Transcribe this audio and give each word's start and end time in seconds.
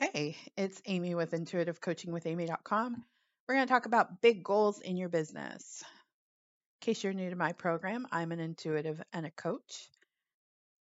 Hey, 0.00 0.36
it's 0.56 0.80
Amy 0.86 1.16
with 1.16 1.32
intuitivecoachingwithamy.com. 1.32 3.04
We're 3.48 3.54
going 3.56 3.66
to 3.66 3.72
talk 3.72 3.86
about 3.86 4.22
big 4.22 4.44
goals 4.44 4.80
in 4.80 4.96
your 4.96 5.08
business. 5.08 5.82
In 5.82 6.86
case 6.86 7.02
you're 7.02 7.12
new 7.12 7.30
to 7.30 7.36
my 7.36 7.50
program, 7.50 8.06
I'm 8.12 8.30
an 8.30 8.38
intuitive 8.38 9.02
and 9.12 9.26
a 9.26 9.32
coach. 9.32 9.90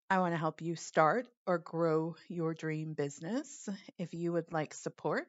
I 0.08 0.20
want 0.20 0.32
to 0.32 0.38
help 0.38 0.62
you 0.62 0.74
start 0.74 1.26
or 1.46 1.58
grow 1.58 2.16
your 2.28 2.54
dream 2.54 2.94
business. 2.94 3.68
If 3.98 4.14
you 4.14 4.32
would 4.32 4.50
like 4.54 4.72
support, 4.72 5.28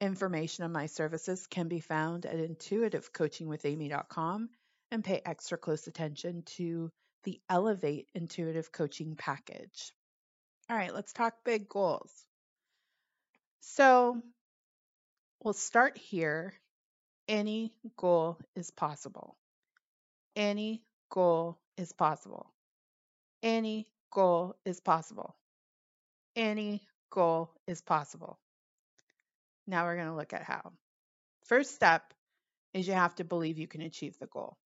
information 0.00 0.64
on 0.64 0.70
my 0.70 0.86
services 0.86 1.48
can 1.48 1.66
be 1.66 1.80
found 1.80 2.24
at 2.24 2.36
intuitivecoachingwithamy.com 2.36 4.48
and 4.92 5.04
pay 5.04 5.20
extra 5.26 5.58
close 5.58 5.88
attention 5.88 6.44
to 6.56 6.88
the 7.24 7.40
Elevate 7.50 8.06
Intuitive 8.14 8.70
Coaching 8.70 9.16
Package. 9.16 9.90
All 10.70 10.76
right, 10.76 10.94
let's 10.94 11.12
talk 11.12 11.34
big 11.44 11.68
goals. 11.68 12.12
So 13.66 14.20
we'll 15.42 15.54
start 15.54 15.96
here. 15.96 16.52
Any 17.26 17.72
goal 17.96 18.38
is 18.54 18.70
possible. 18.70 19.36
Any 20.36 20.82
goal 21.10 21.58
is 21.78 21.92
possible. 21.92 22.52
Any 23.42 23.86
goal 24.12 24.56
is 24.66 24.80
possible. 24.80 25.34
Any 26.36 26.82
goal 27.10 27.50
is 27.66 27.80
possible. 27.80 28.38
Now 29.66 29.86
we're 29.86 29.96
going 29.96 30.08
to 30.08 30.14
look 30.14 30.34
at 30.34 30.42
how. 30.42 30.72
First 31.46 31.74
step 31.74 32.12
is 32.74 32.86
you 32.86 32.92
have 32.92 33.14
to 33.16 33.24
believe 33.24 33.58
you 33.58 33.66
can 33.66 33.80
achieve 33.80 34.18
the 34.18 34.26
goal. 34.26 34.58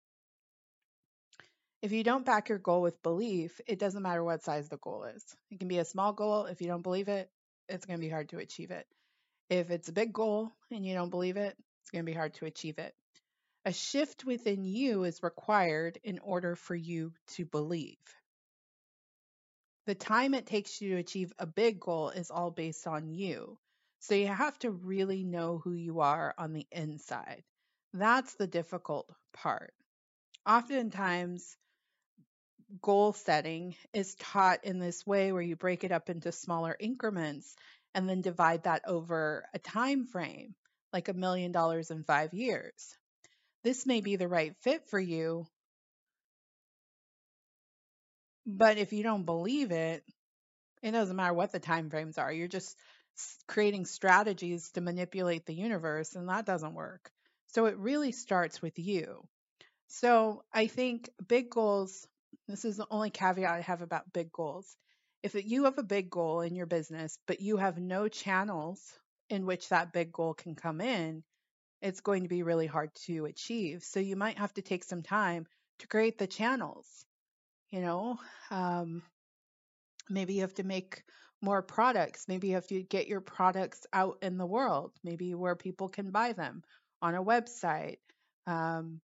If 1.82 1.92
you 1.92 2.02
don't 2.02 2.24
back 2.24 2.48
your 2.48 2.58
goal 2.58 2.80
with 2.80 3.02
belief, 3.02 3.60
it 3.66 3.78
doesn't 3.78 4.02
matter 4.02 4.24
what 4.24 4.42
size 4.42 4.68
the 4.68 4.78
goal 4.78 5.04
is. 5.04 5.22
It 5.50 5.58
can 5.58 5.68
be 5.68 5.78
a 5.78 5.84
small 5.84 6.12
goal. 6.14 6.46
If 6.46 6.62
you 6.62 6.66
don't 6.66 6.82
believe 6.82 7.08
it, 7.08 7.30
it's 7.68 7.86
going 7.86 7.98
to 7.98 8.04
be 8.04 8.10
hard 8.10 8.28
to 8.30 8.38
achieve 8.38 8.70
it. 8.70 8.86
If 9.48 9.70
it's 9.70 9.88
a 9.88 9.92
big 9.92 10.12
goal 10.12 10.50
and 10.70 10.84
you 10.84 10.94
don't 10.94 11.10
believe 11.10 11.36
it, 11.36 11.56
it's 11.82 11.90
going 11.90 12.04
to 12.04 12.10
be 12.10 12.16
hard 12.16 12.34
to 12.34 12.46
achieve 12.46 12.78
it. 12.78 12.94
A 13.64 13.72
shift 13.72 14.24
within 14.24 14.64
you 14.64 15.04
is 15.04 15.22
required 15.22 15.98
in 16.04 16.18
order 16.20 16.54
for 16.56 16.74
you 16.74 17.12
to 17.34 17.44
believe. 17.44 17.98
The 19.86 19.94
time 19.94 20.34
it 20.34 20.46
takes 20.46 20.80
you 20.80 20.90
to 20.90 20.96
achieve 20.96 21.32
a 21.38 21.46
big 21.46 21.78
goal 21.80 22.10
is 22.10 22.30
all 22.30 22.50
based 22.50 22.86
on 22.86 23.08
you. 23.08 23.58
So 24.00 24.14
you 24.14 24.26
have 24.26 24.58
to 24.60 24.70
really 24.70 25.24
know 25.24 25.58
who 25.58 25.72
you 25.72 26.00
are 26.00 26.34
on 26.38 26.52
the 26.52 26.66
inside. 26.70 27.44
That's 27.92 28.34
the 28.34 28.46
difficult 28.46 29.10
part. 29.32 29.72
Oftentimes, 30.44 31.56
goal 32.80 33.12
setting 33.12 33.76
is 33.92 34.14
taught 34.16 34.64
in 34.64 34.78
this 34.78 35.06
way 35.06 35.32
where 35.32 35.42
you 35.42 35.56
break 35.56 35.84
it 35.84 35.92
up 35.92 36.10
into 36.10 36.32
smaller 36.32 36.76
increments 36.78 37.54
and 37.94 38.08
then 38.08 38.20
divide 38.20 38.64
that 38.64 38.82
over 38.86 39.44
a 39.54 39.58
time 39.58 40.06
frame 40.06 40.54
like 40.92 41.08
a 41.08 41.14
million 41.14 41.52
dollars 41.52 41.90
in 41.90 42.04
5 42.04 42.34
years. 42.34 42.96
This 43.62 43.86
may 43.86 44.00
be 44.00 44.16
the 44.16 44.28
right 44.28 44.54
fit 44.62 44.88
for 44.88 45.00
you, 45.00 45.46
but 48.46 48.78
if 48.78 48.92
you 48.92 49.02
don't 49.02 49.24
believe 49.24 49.70
it, 49.72 50.04
it 50.82 50.92
doesn't 50.92 51.16
matter 51.16 51.34
what 51.34 51.52
the 51.52 51.58
time 51.58 51.90
frames 51.90 52.18
are. 52.18 52.32
You're 52.32 52.48
just 52.48 52.76
creating 53.46 53.86
strategies 53.86 54.70
to 54.72 54.80
manipulate 54.80 55.46
the 55.46 55.54
universe 55.54 56.14
and 56.14 56.28
that 56.28 56.46
doesn't 56.46 56.74
work. 56.74 57.10
So 57.48 57.66
it 57.66 57.78
really 57.78 58.12
starts 58.12 58.60
with 58.60 58.78
you. 58.78 59.26
So 59.88 60.44
I 60.52 60.66
think 60.66 61.10
big 61.26 61.50
goals 61.50 62.06
this 62.48 62.64
is 62.64 62.76
the 62.76 62.86
only 62.90 63.10
caveat 63.10 63.52
I 63.52 63.60
have 63.60 63.82
about 63.82 64.12
big 64.12 64.32
goals. 64.32 64.76
If 65.22 65.34
you 65.34 65.64
have 65.64 65.78
a 65.78 65.82
big 65.82 66.10
goal 66.10 66.40
in 66.40 66.54
your 66.54 66.66
business, 66.66 67.18
but 67.26 67.40
you 67.40 67.56
have 67.56 67.78
no 67.78 68.08
channels 68.08 68.80
in 69.28 69.46
which 69.46 69.68
that 69.68 69.92
big 69.92 70.12
goal 70.12 70.34
can 70.34 70.54
come 70.54 70.80
in, 70.80 71.24
it's 71.82 72.00
going 72.00 72.22
to 72.22 72.28
be 72.28 72.42
really 72.42 72.66
hard 72.66 72.90
to 73.06 73.24
achieve. 73.24 73.82
So 73.82 74.00
you 74.00 74.16
might 74.16 74.38
have 74.38 74.54
to 74.54 74.62
take 74.62 74.84
some 74.84 75.02
time 75.02 75.46
to 75.80 75.88
create 75.88 76.18
the 76.18 76.26
channels. 76.26 77.04
You 77.70 77.80
know, 77.80 78.18
um, 78.50 79.02
maybe 80.08 80.34
you 80.34 80.42
have 80.42 80.54
to 80.54 80.64
make 80.64 81.02
more 81.42 81.62
products. 81.62 82.26
Maybe 82.28 82.48
you 82.48 82.54
have 82.54 82.66
to 82.68 82.82
get 82.82 83.08
your 83.08 83.20
products 83.20 83.86
out 83.92 84.18
in 84.22 84.38
the 84.38 84.46
world, 84.46 84.92
maybe 85.04 85.34
where 85.34 85.56
people 85.56 85.88
can 85.88 86.10
buy 86.10 86.32
them 86.32 86.62
on 87.02 87.14
a 87.14 87.22
website. 87.22 87.98
Um, 88.46 89.00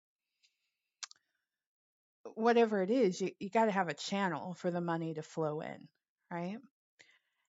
whatever 2.36 2.82
it 2.82 2.90
is, 2.90 3.20
you, 3.20 3.30
you 3.38 3.50
got 3.50 3.66
to 3.66 3.70
have 3.70 3.88
a 3.88 3.94
channel 3.94 4.54
for 4.54 4.70
the 4.70 4.80
money 4.80 5.14
to 5.14 5.22
flow 5.22 5.60
in, 5.60 5.88
right? 6.30 6.58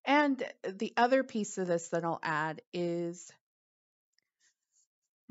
And 0.05 0.43
the 0.67 0.93
other 0.97 1.23
piece 1.23 1.57
of 1.57 1.67
this 1.67 1.89
that 1.89 2.03
I'll 2.03 2.19
add 2.23 2.61
is 2.73 3.31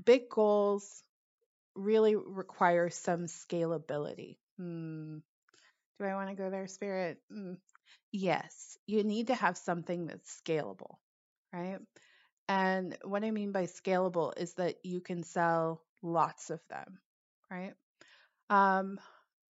big 0.05 0.29
goals 0.29 1.03
really 1.75 2.17
require 2.17 2.91
some 2.91 3.27
scalability. 3.27 4.37
Hmm. 4.59 5.19
Do 5.99 6.07
I 6.07 6.15
want 6.15 6.31
to 6.31 6.35
go 6.35 6.51
there, 6.51 6.67
Spirit? 6.67 7.19
Mm. 7.33 7.59
Yes, 8.11 8.79
you 8.87 9.05
need 9.05 9.27
to 9.27 9.35
have 9.35 9.59
something 9.59 10.07
that's 10.07 10.41
scalable, 10.43 10.97
right? 11.53 11.79
And 12.49 12.97
what 13.05 13.23
I 13.23 13.31
mean 13.31 13.53
by 13.53 13.65
scalable 13.65 14.33
is 14.37 14.55
that 14.55 14.77
you 14.83 15.01
can 15.01 15.23
sell 15.23 15.83
lots 16.03 16.51
of 16.51 16.61
them, 16.71 17.01
right? 17.51 17.75
Um, 18.49 18.99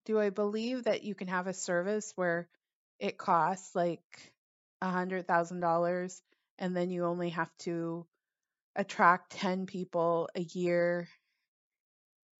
do 0.09 0.19
I 0.19 0.31
believe 0.31 0.85
that 0.85 1.03
you 1.03 1.13
can 1.13 1.27
have 1.27 1.45
a 1.45 1.53
service 1.53 2.13
where 2.15 2.49
it 2.99 3.19
costs 3.19 3.75
like 3.75 4.01
a 4.81 4.89
hundred 4.89 5.27
thousand 5.27 5.59
dollars 5.59 6.19
and 6.57 6.75
then 6.75 6.89
you 6.89 7.05
only 7.05 7.29
have 7.29 7.55
to 7.59 8.07
attract 8.75 9.33
10 9.33 9.67
people 9.67 10.27
a 10.33 10.41
year 10.41 11.07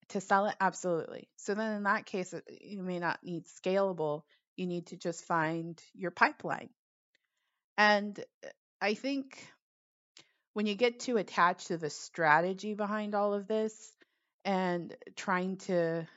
to 0.08 0.20
sell 0.20 0.48
it? 0.48 0.56
Absolutely. 0.60 1.30
So 1.36 1.54
then 1.54 1.76
in 1.76 1.84
that 1.84 2.08
case, 2.08 2.34
you 2.60 2.82
may 2.82 2.98
not 2.98 3.20
need 3.24 3.46
scalable. 3.46 4.24
You 4.56 4.66
need 4.66 4.88
to 4.88 4.98
just 4.98 5.26
find 5.26 5.80
your 5.94 6.10
pipeline. 6.10 6.70
And 7.78 8.20
uh, 8.44 8.50
I 8.82 8.96
think 8.96 9.48
when 10.54 10.66
you 10.66 10.74
get 10.74 11.02
too 11.02 11.18
attached 11.18 11.68
to 11.68 11.78
the 11.78 11.92
strategy 11.92 12.74
behind 12.74 13.14
all 13.14 13.36
of 13.36 13.48
this 13.48 13.94
and 14.44 14.96
trying 15.16 15.58
to 15.58 16.08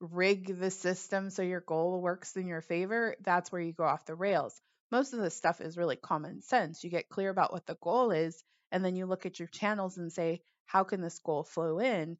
rig 0.00 0.58
the 0.58 0.70
system 0.70 1.30
so 1.30 1.42
your 1.42 1.60
goal 1.60 2.00
works 2.00 2.36
in 2.36 2.46
your 2.46 2.62
favor, 2.62 3.16
that's 3.20 3.52
where 3.52 3.60
you 3.60 3.72
go 3.72 3.84
off 3.84 4.06
the 4.06 4.14
rails. 4.14 4.60
Most 4.90 5.12
of 5.12 5.20
this 5.20 5.36
stuff 5.36 5.60
is 5.60 5.76
really 5.76 5.96
common 5.96 6.42
sense. 6.42 6.82
You 6.82 6.90
get 6.90 7.08
clear 7.08 7.30
about 7.30 7.52
what 7.52 7.66
the 7.66 7.76
goal 7.80 8.10
is, 8.10 8.42
and 8.72 8.84
then 8.84 8.96
you 8.96 9.06
look 9.06 9.26
at 9.26 9.38
your 9.38 9.48
channels 9.48 9.98
and 9.98 10.12
say, 10.12 10.42
how 10.66 10.84
can 10.84 11.00
this 11.00 11.18
goal 11.18 11.44
flow 11.44 11.78
in? 11.78 12.16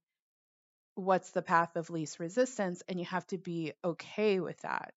What's 0.94 1.30
the 1.30 1.42
path 1.42 1.76
of 1.76 1.91
least 1.91 2.20
resistance? 2.20 2.82
And 2.88 2.98
you 2.98 3.06
have 3.06 3.26
to 3.28 3.38
be 3.38 3.72
okay 3.84 4.41
with 4.41 4.60
that. 4.60 4.92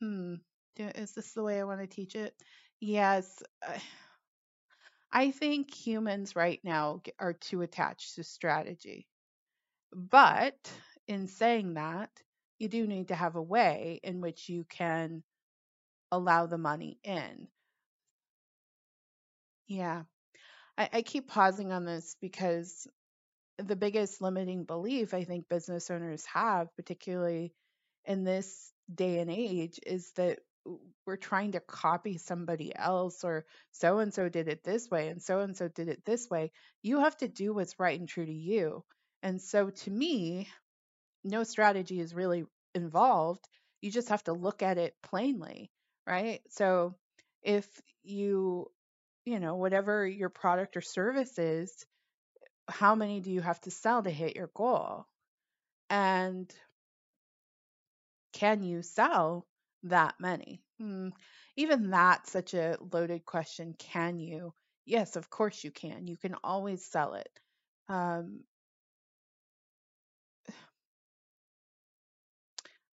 Hmm, 0.00 0.34
is 0.76 1.12
this 1.12 1.32
the 1.32 1.42
way 1.42 1.60
I 1.60 1.64
want 1.64 1.80
to 1.80 1.86
teach 1.86 2.14
it? 2.16 2.34
Yes. 2.80 3.42
I 5.12 5.30
think 5.30 5.74
humans 5.74 6.34
right 6.34 6.60
now 6.64 7.02
are 7.18 7.34
too 7.34 7.60
attached 7.60 8.14
to 8.14 8.24
strategy. 8.24 9.06
But 9.92 10.56
in 11.12 11.28
saying 11.28 11.74
that, 11.74 12.10
you 12.58 12.68
do 12.68 12.86
need 12.86 13.08
to 13.08 13.14
have 13.14 13.36
a 13.36 13.42
way 13.42 14.00
in 14.02 14.20
which 14.20 14.48
you 14.48 14.64
can 14.64 15.22
allow 16.10 16.46
the 16.46 16.58
money 16.58 16.98
in. 17.04 17.48
Yeah. 19.66 20.02
I, 20.76 20.88
I 20.92 21.02
keep 21.02 21.28
pausing 21.28 21.72
on 21.72 21.84
this 21.84 22.16
because 22.20 22.86
the 23.58 23.76
biggest 23.76 24.20
limiting 24.20 24.64
belief 24.64 25.14
I 25.14 25.24
think 25.24 25.48
business 25.48 25.90
owners 25.90 26.24
have, 26.26 26.74
particularly 26.76 27.52
in 28.04 28.24
this 28.24 28.72
day 28.92 29.18
and 29.20 29.30
age, 29.30 29.78
is 29.86 30.12
that 30.12 30.40
we're 31.06 31.16
trying 31.16 31.52
to 31.52 31.60
copy 31.60 32.18
somebody 32.18 32.74
else 32.74 33.24
or 33.24 33.44
so 33.72 33.98
and 33.98 34.14
so 34.14 34.28
did 34.28 34.48
it 34.48 34.62
this 34.62 34.88
way 34.90 35.08
and 35.08 35.20
so 35.20 35.40
and 35.40 35.56
so 35.56 35.68
did 35.68 35.88
it 35.88 36.04
this 36.04 36.30
way. 36.30 36.52
You 36.82 37.00
have 37.00 37.16
to 37.18 37.28
do 37.28 37.52
what's 37.52 37.80
right 37.80 37.98
and 37.98 38.08
true 38.08 38.26
to 38.26 38.32
you. 38.32 38.84
And 39.22 39.40
so 39.40 39.70
to 39.70 39.90
me, 39.90 40.48
no 41.24 41.44
strategy 41.44 42.00
is 42.00 42.14
really 42.14 42.44
involved. 42.74 43.46
You 43.80 43.90
just 43.90 44.08
have 44.08 44.24
to 44.24 44.32
look 44.32 44.62
at 44.62 44.78
it 44.78 44.94
plainly, 45.02 45.70
right? 46.06 46.40
So 46.50 46.94
if 47.42 47.66
you, 48.02 48.70
you 49.24 49.40
know, 49.40 49.56
whatever 49.56 50.06
your 50.06 50.28
product 50.28 50.76
or 50.76 50.80
service 50.80 51.38
is, 51.38 51.84
how 52.68 52.94
many 52.94 53.20
do 53.20 53.30
you 53.30 53.40
have 53.40 53.60
to 53.62 53.70
sell 53.70 54.02
to 54.02 54.10
hit 54.10 54.36
your 54.36 54.50
goal? 54.54 55.06
And 55.90 56.52
can 58.32 58.62
you 58.62 58.82
sell 58.82 59.46
that 59.84 60.14
many? 60.18 60.62
Hmm. 60.78 61.08
Even 61.56 61.90
that's 61.90 62.32
such 62.32 62.54
a 62.54 62.78
loaded 62.92 63.24
question. 63.26 63.74
Can 63.78 64.18
you? 64.18 64.54
Yes, 64.86 65.16
of 65.16 65.28
course 65.28 65.62
you 65.62 65.70
can. 65.70 66.06
You 66.06 66.16
can 66.16 66.34
always 66.42 66.84
sell 66.84 67.14
it. 67.14 67.28
Um, 67.88 68.40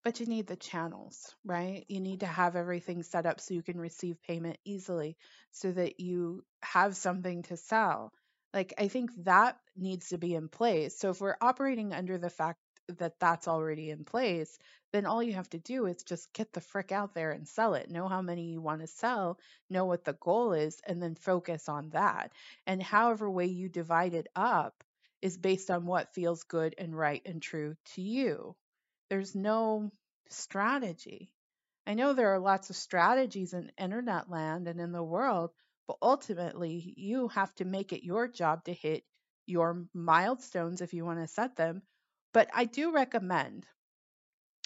but 0.04 0.20
you 0.20 0.26
need 0.26 0.48
the 0.48 0.56
channels, 0.56 1.36
right? 1.44 1.86
You 1.90 2.00
need 2.00 2.22
to 2.22 2.26
have 2.28 2.56
everything 2.56 3.04
set 3.04 3.26
up 3.26 3.40
so 3.40 3.54
you 3.54 3.64
can 3.64 3.80
receive 3.80 4.22
payment 4.24 4.58
easily 4.66 5.18
so 5.52 5.72
that 5.72 6.00
you 6.00 6.44
have 6.64 6.96
something 6.96 7.44
to 7.44 7.58
sell. 7.58 8.12
Like, 8.54 8.74
I 8.78 8.88
think 8.88 9.12
that 9.26 9.58
needs 9.76 10.10
to 10.10 10.18
be 10.18 10.34
in 10.36 10.50
place. 10.50 10.98
So, 10.98 11.12
if 11.12 11.22
we're 11.22 11.36
operating 11.42 11.94
under 11.94 12.18
the 12.18 12.30
fact 12.30 12.60
that 12.98 13.20
that's 13.20 13.48
already 13.48 13.90
in 13.92 14.04
place, 14.06 14.58
then 14.92 15.06
all 15.06 15.22
you 15.22 15.34
have 15.34 15.50
to 15.50 15.60
do 15.60 15.86
is 15.86 16.04
just 16.04 16.34
get 16.34 16.52
the 16.54 16.62
frick 16.62 16.92
out 16.92 17.14
there 17.14 17.32
and 17.32 17.48
sell 17.48 17.76
it. 17.76 17.90
Know 17.92 18.08
how 18.08 18.22
many 18.22 18.52
you 18.52 18.62
want 18.62 18.82
to 18.82 18.88
sell, 18.88 19.40
know 19.70 19.86
what 19.86 20.04
the 20.06 20.14
goal 20.14 20.54
is, 20.54 20.80
and 20.88 21.02
then 21.02 21.16
focus 21.16 21.70
on 21.70 21.90
that. 21.92 22.32
And 22.66 22.82
however 22.82 23.30
way 23.30 23.46
you 23.46 23.70
divide 23.70 24.14
it 24.16 24.28
up 24.36 24.84
is 25.22 25.38
based 25.38 25.70
on 25.70 25.86
what 25.86 26.14
feels 26.14 26.44
good 26.44 26.74
and 26.78 26.98
right 26.98 27.22
and 27.26 27.42
true 27.42 27.76
to 27.96 28.02
you. 28.02 28.56
There's 29.10 29.36
no 29.36 29.92
strategy. 30.30 31.32
I 31.86 31.94
know 31.96 32.14
there 32.14 32.34
are 32.34 32.40
lots 32.40 32.70
of 32.70 32.76
strategies 32.76 33.54
in 33.54 33.72
internet 33.78 34.30
land 34.30 34.68
and 34.68 34.80
in 34.80 34.92
the 34.92 35.04
world, 35.04 35.54
but 35.88 35.98
ultimately 36.02 36.94
you 36.98 37.28
have 37.30 37.54
to 37.56 37.66
make 37.66 37.94
it 37.94 38.06
your 38.06 38.28
job 38.28 38.64
to 38.66 38.74
hit 38.74 39.06
your 39.46 39.86
milestones 39.94 40.82
if 40.82 40.94
you 40.94 41.06
want 41.06 41.20
to 41.20 41.28
set 41.28 41.56
them. 41.56 41.84
But 42.34 42.50
I 42.54 42.66
do 42.66 42.92
recommend, 42.92 43.68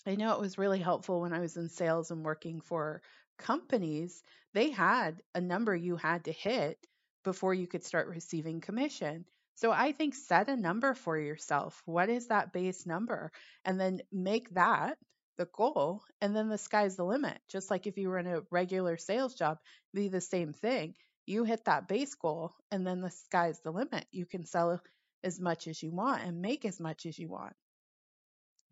I 0.06 0.16
know 0.16 0.34
it 0.34 0.40
was 0.40 0.58
really 0.58 0.80
helpful 0.80 1.20
when 1.20 1.34
I 1.34 1.40
was 1.42 1.58
in 1.58 1.68
sales 1.68 2.10
and 2.10 2.24
working 2.24 2.62
for 2.62 3.02
companies, 3.38 4.24
they 4.54 4.70
had 4.70 5.22
a 5.36 5.42
number 5.42 5.76
you 5.76 5.98
had 5.98 6.24
to 6.26 6.32
hit 6.32 6.88
before 7.24 7.54
you 7.54 7.68
could 7.68 7.84
start 7.84 8.08
receiving 8.08 8.62
commission. 8.62 9.26
So 9.56 9.72
I 9.72 9.92
think 9.92 10.16
set 10.16 10.50
a 10.50 10.56
number 10.56 10.94
for 10.94 11.18
yourself. 11.18 11.82
What 11.86 12.10
is 12.10 12.28
that 12.28 12.54
base 12.54 12.86
number? 12.86 13.32
And 13.64 13.80
then 13.80 14.02
make 14.12 14.50
that 14.56 14.98
the 15.38 15.48
goal, 15.52 16.04
and 16.22 16.36
then 16.36 16.50
the 16.50 16.58
sky's 16.58 16.96
the 16.96 17.06
limit. 17.06 17.40
Just 17.50 17.72
like 17.72 17.88
if 17.88 17.98
you 17.98 18.10
were 18.10 18.20
in 18.20 18.28
a 18.28 18.42
regular 18.52 18.98
sales 18.98 19.34
job, 19.34 19.58
be 19.94 20.08
the 20.08 20.22
same 20.22 20.54
thing. 20.54 20.96
You 21.26 21.44
hit 21.44 21.66
that 21.66 21.88
base 21.88 22.14
goal, 22.16 22.54
and 22.72 22.86
then 22.86 23.02
the 23.02 23.10
sky's 23.10 23.60
the 23.62 23.72
limit. 23.72 24.06
You 24.12 24.26
can 24.26 24.46
sell 24.46 24.82
as 25.24 25.40
much 25.40 25.68
as 25.68 25.82
you 25.82 25.92
want 25.92 26.24
and 26.24 26.42
make 26.42 26.66
as 26.66 26.80
much 26.80 27.06
as 27.06 27.18
you 27.18 27.30
want. 27.30 27.54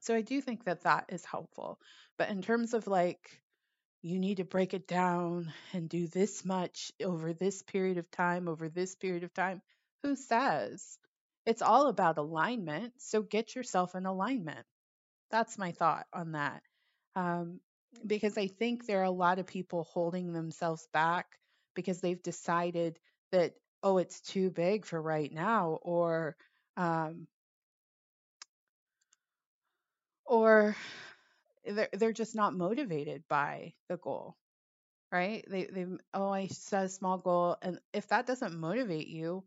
So 0.01 0.15
I 0.15 0.21
do 0.21 0.41
think 0.41 0.65
that 0.65 0.83
that 0.83 1.05
is 1.09 1.23
helpful. 1.23 1.79
But 2.17 2.29
in 2.29 2.41
terms 2.41 2.73
of 2.73 2.87
like, 2.87 3.41
you 4.01 4.19
need 4.19 4.37
to 4.37 4.43
break 4.43 4.73
it 4.73 4.87
down 4.87 5.53
and 5.73 5.87
do 5.87 6.07
this 6.07 6.43
much 6.43 6.91
over 7.03 7.33
this 7.33 7.61
period 7.61 7.97
of 7.97 8.09
time, 8.09 8.47
over 8.47 8.67
this 8.67 8.95
period 8.95 9.23
of 9.23 9.33
time, 9.33 9.61
who 10.03 10.15
says? 10.15 10.98
It's 11.45 11.62
all 11.62 11.88
about 11.88 12.18
alignment. 12.18 12.94
So 13.00 13.21
get 13.21 13.56
yourself 13.56 13.95
in 13.95 14.06
alignment. 14.06 14.65
That's 15.31 15.57
my 15.57 15.71
thought 15.71 16.07
on 16.13 16.33
that. 16.33 16.62
Um, 17.15 17.59
because 18.06 18.38
I 18.38 18.48
think 18.48 18.86
there 18.86 19.01
are 19.01 19.06
a 19.06 19.12
lot 19.12 19.39
of 19.39 19.48
people 19.48 19.86
holding 19.92 20.33
themselves 20.33 20.88
back 20.94 21.27
because 21.75 22.01
they've 22.01 22.21
decided 22.21 23.00
that, 23.31 23.53
oh, 23.83 23.98
it's 23.98 24.21
too 24.21 24.50
big 24.50 24.86
for 24.86 25.01
right 25.01 25.31
now, 25.31 25.80
or, 25.81 26.36
um, 26.77 27.27
or 30.25 30.75
they're, 31.65 31.89
they're 31.94 32.13
just 32.13 32.36
not 32.36 32.53
motivated 32.56 33.24
by 33.30 33.74
the 33.89 33.98
goal, 33.98 34.36
right? 35.12 35.45
They, 35.50 35.65
they, 35.65 35.86
oh, 36.13 36.30
I 36.30 36.48
set 36.48 36.86
a 36.86 36.89
small 36.89 37.18
goal. 37.19 37.57
And 37.62 37.80
if 37.94 38.07
that 38.09 38.27
doesn't 38.27 38.59
motivate 38.59 39.07
you, 39.07 39.44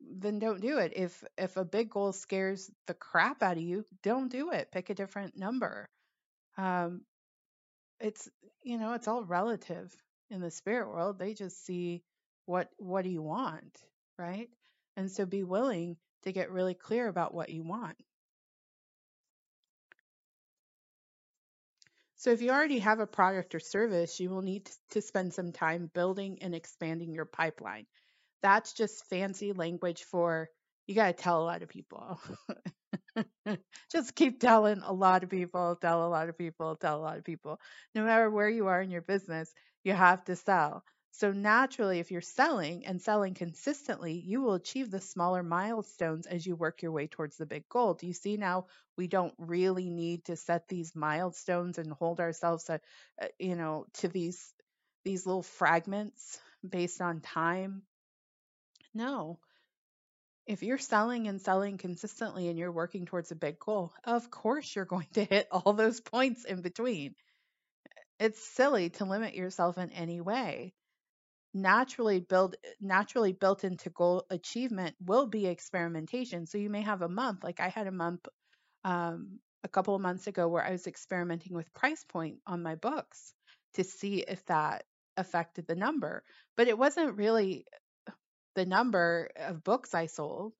then 0.00 0.38
don't 0.38 0.60
do 0.60 0.78
it. 0.78 0.92
If 0.96 1.24
if 1.38 1.56
a 1.56 1.64
big 1.64 1.90
goal 1.90 2.12
scares 2.12 2.70
the 2.86 2.94
crap 2.94 3.42
out 3.42 3.56
of 3.56 3.62
you, 3.62 3.84
don't 4.02 4.30
do 4.30 4.50
it. 4.52 4.70
Pick 4.72 4.90
a 4.90 4.94
different 4.94 5.36
number. 5.36 5.88
Um, 6.56 7.02
it's 8.00 8.28
you 8.62 8.78
know 8.78 8.92
it's 8.92 9.08
all 9.08 9.24
relative 9.24 9.94
in 10.30 10.40
the 10.40 10.50
spirit 10.50 10.88
world. 10.88 11.18
They 11.18 11.34
just 11.34 11.64
see 11.64 12.02
what 12.46 12.70
what 12.78 13.02
do 13.04 13.10
you 13.10 13.22
want, 13.22 13.78
right? 14.18 14.48
And 14.96 15.10
so 15.10 15.26
be 15.26 15.44
willing 15.44 15.96
to 16.22 16.32
get 16.32 16.50
really 16.50 16.74
clear 16.74 17.08
about 17.08 17.34
what 17.34 17.50
you 17.50 17.62
want. 17.62 17.96
So 22.16 22.30
if 22.30 22.42
you 22.42 22.50
already 22.50 22.78
have 22.80 22.98
a 22.98 23.06
product 23.06 23.54
or 23.54 23.60
service, 23.60 24.18
you 24.18 24.30
will 24.30 24.42
need 24.42 24.68
to 24.90 25.02
spend 25.02 25.34
some 25.34 25.52
time 25.52 25.90
building 25.94 26.38
and 26.40 26.54
expanding 26.54 27.12
your 27.12 27.26
pipeline 27.26 27.86
that's 28.46 28.72
just 28.74 29.04
fancy 29.06 29.52
language 29.52 30.04
for 30.04 30.50
you 30.86 30.94
got 30.94 31.08
to 31.08 31.22
tell 31.22 31.42
a 31.42 31.44
lot 31.44 31.62
of 31.62 31.68
people. 31.68 32.20
just 33.92 34.14
keep 34.14 34.40
telling 34.40 34.80
a 34.82 34.92
lot 34.92 35.24
of 35.24 35.30
people, 35.30 35.76
tell 35.76 36.06
a 36.06 36.08
lot 36.10 36.28
of 36.28 36.38
people, 36.38 36.76
tell 36.76 36.98
a 36.98 37.02
lot 37.02 37.18
of 37.18 37.24
people. 37.24 37.60
No 37.94 38.04
matter 38.04 38.30
where 38.30 38.48
you 38.48 38.66
are 38.68 38.80
in 38.80 38.90
your 38.90 39.02
business, 39.02 39.52
you 39.84 39.92
have 39.92 40.24
to 40.24 40.36
sell. 40.36 40.84
So 41.12 41.32
naturally, 41.32 41.98
if 41.98 42.10
you're 42.10 42.20
selling 42.20 42.84
and 42.86 43.00
selling 43.00 43.34
consistently, 43.34 44.12
you 44.18 44.42
will 44.42 44.54
achieve 44.54 44.90
the 44.90 45.00
smaller 45.00 45.42
milestones 45.42 46.26
as 46.26 46.46
you 46.46 46.56
work 46.56 46.82
your 46.82 46.92
way 46.92 47.06
towards 47.06 47.38
the 47.38 47.46
big 47.46 47.68
goal. 47.70 47.94
Do 47.94 48.06
you 48.06 48.12
see 48.12 48.36
now 48.36 48.66
we 48.98 49.08
don't 49.08 49.34
really 49.38 49.90
need 49.90 50.26
to 50.26 50.36
set 50.36 50.68
these 50.68 50.94
milestones 50.94 51.78
and 51.78 51.90
hold 51.92 52.20
ourselves 52.20 52.64
to, 52.64 52.80
uh, 53.20 53.28
you 53.38 53.56
know, 53.56 53.86
to 53.94 54.08
these 54.08 54.52
these 55.04 55.26
little 55.26 55.42
fragments 55.42 56.38
based 56.68 57.00
on 57.00 57.20
time 57.20 57.82
no. 58.96 59.38
If 60.46 60.62
you're 60.62 60.78
selling 60.78 61.26
and 61.26 61.40
selling 61.40 61.76
consistently 61.76 62.48
and 62.48 62.58
you're 62.58 62.72
working 62.72 63.06
towards 63.06 63.32
a 63.32 63.36
big 63.36 63.58
goal, 63.58 63.92
of 64.04 64.30
course 64.30 64.74
you're 64.74 64.84
going 64.84 65.08
to 65.14 65.24
hit 65.24 65.48
all 65.50 65.72
those 65.72 66.00
points 66.00 66.44
in 66.44 66.62
between. 66.62 67.14
It's 68.18 68.42
silly 68.54 68.90
to 68.90 69.04
limit 69.04 69.34
yourself 69.34 69.76
in 69.76 69.90
any 69.90 70.20
way. 70.20 70.72
Naturally 71.52 72.20
build 72.20 72.56
naturally 72.80 73.32
built 73.32 73.64
into 73.64 73.90
goal 73.90 74.24
achievement 74.30 74.94
will 75.00 75.26
be 75.26 75.46
experimentation. 75.46 76.46
So 76.46 76.58
you 76.58 76.70
may 76.70 76.82
have 76.82 77.02
a 77.02 77.08
month, 77.08 77.42
like 77.42 77.60
I 77.60 77.68
had 77.68 77.86
a 77.86 77.92
month 77.92 78.26
um, 78.84 79.40
a 79.64 79.68
couple 79.68 79.94
of 79.94 80.02
months 80.02 80.26
ago 80.26 80.48
where 80.48 80.64
I 80.64 80.70
was 80.70 80.86
experimenting 80.86 81.54
with 81.54 81.72
price 81.74 82.04
point 82.04 82.38
on 82.46 82.62
my 82.62 82.76
books 82.76 83.34
to 83.74 83.84
see 83.84 84.18
if 84.18 84.44
that 84.46 84.84
affected 85.16 85.66
the 85.66 85.74
number. 85.74 86.22
But 86.56 86.68
it 86.68 86.78
wasn't 86.78 87.16
really 87.16 87.66
the 88.56 88.66
number 88.66 89.30
of 89.36 89.62
books 89.62 89.94
I 89.94 90.06
sold. 90.06 90.52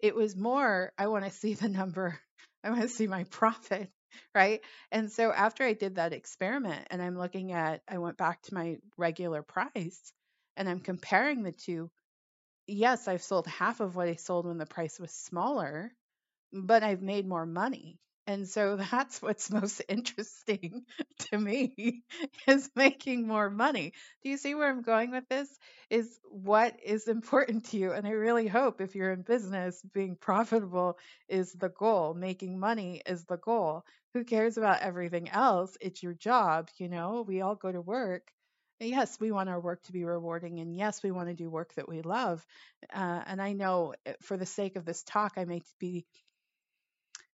It 0.00 0.14
was 0.14 0.36
more, 0.36 0.92
I 0.96 1.08
want 1.08 1.24
to 1.26 1.30
see 1.30 1.54
the 1.54 1.68
number, 1.68 2.18
I 2.64 2.70
want 2.70 2.82
to 2.82 2.88
see 2.88 3.06
my 3.06 3.24
profit, 3.24 3.90
right? 4.34 4.62
And 4.90 5.12
so 5.12 5.30
after 5.30 5.64
I 5.64 5.74
did 5.74 5.96
that 5.96 6.14
experiment 6.14 6.86
and 6.90 7.02
I'm 7.02 7.18
looking 7.18 7.52
at, 7.52 7.82
I 7.86 7.98
went 7.98 8.16
back 8.16 8.40
to 8.42 8.54
my 8.54 8.78
regular 8.96 9.42
price 9.42 10.12
and 10.56 10.68
I'm 10.68 10.80
comparing 10.80 11.42
the 11.42 11.52
two. 11.52 11.90
Yes, 12.66 13.08
I've 13.08 13.22
sold 13.22 13.46
half 13.46 13.80
of 13.80 13.96
what 13.96 14.08
I 14.08 14.14
sold 14.14 14.46
when 14.46 14.56
the 14.58 14.64
price 14.64 14.98
was 14.98 15.10
smaller, 15.12 15.92
but 16.52 16.82
I've 16.82 17.02
made 17.02 17.26
more 17.26 17.44
money. 17.44 17.98
And 18.26 18.48
so 18.48 18.76
that's 18.90 19.20
what's 19.22 19.50
most 19.50 19.82
interesting 19.88 20.84
to 21.30 21.38
me 21.38 22.02
is 22.46 22.70
making 22.74 23.26
more 23.26 23.50
money. 23.50 23.92
Do 24.22 24.30
you 24.30 24.36
see 24.36 24.54
where 24.54 24.68
I'm 24.68 24.82
going 24.82 25.10
with 25.10 25.28
this? 25.28 25.48
Is 25.90 26.18
what 26.30 26.76
is 26.84 27.08
important 27.08 27.66
to 27.66 27.76
you. 27.78 27.92
And 27.92 28.06
I 28.06 28.10
really 28.10 28.46
hope 28.46 28.80
if 28.80 28.94
you're 28.94 29.12
in 29.12 29.22
business, 29.22 29.80
being 29.92 30.16
profitable 30.16 30.98
is 31.28 31.52
the 31.52 31.68
goal, 31.68 32.14
making 32.14 32.58
money 32.58 33.02
is 33.06 33.24
the 33.24 33.36
goal. 33.38 33.84
Who 34.14 34.24
cares 34.24 34.56
about 34.56 34.80
everything 34.82 35.28
else? 35.28 35.76
It's 35.80 36.02
your 36.02 36.14
job, 36.14 36.68
you 36.78 36.88
know? 36.88 37.24
We 37.26 37.40
all 37.40 37.56
go 37.56 37.72
to 37.72 37.80
work. 37.80 38.30
Yes, 38.80 39.18
we 39.20 39.30
want 39.32 39.48
our 39.48 39.60
work 39.60 39.82
to 39.84 39.92
be 39.92 40.04
rewarding, 40.04 40.58
and 40.60 40.76
yes, 40.76 41.02
we 41.02 41.10
want 41.12 41.28
to 41.28 41.34
do 41.34 41.48
work 41.48 41.72
that 41.74 41.88
we 41.88 42.02
love. 42.02 42.44
Uh, 42.92 43.22
and 43.26 43.40
I 43.40 43.52
know 43.52 43.94
eh, 44.04 44.14
for 44.20 44.36
the 44.36 44.46
sake 44.46 44.76
of 44.76 44.84
this 44.84 45.02
talk, 45.04 45.34
I 45.36 45.44
may 45.44 45.62
be 45.78 46.04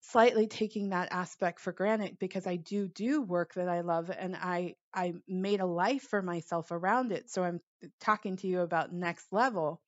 slightly 0.02 0.48
taking 0.48 0.90
that 0.90 1.10
aspect 1.12 1.60
for 1.60 1.72
granted 1.72 2.18
because 2.20 2.48
I 2.48 2.56
do 2.56 2.88
do 2.88 3.22
work 3.22 3.54
that 3.56 3.68
I 3.68 3.82
love 3.82 4.10
and 4.10 4.36
I 4.36 4.76
I 4.94 5.14
made 5.28 5.60
a 5.60 5.66
life 5.66 6.04
for 6.04 6.22
myself 6.22 6.72
around 6.72 7.12
it. 7.12 7.30
So 7.30 7.44
I'm 7.44 7.62
talking 8.00 8.38
to 8.38 8.48
you 8.48 8.62
about 8.62 8.94
next 8.94 9.32
level. 9.32 9.82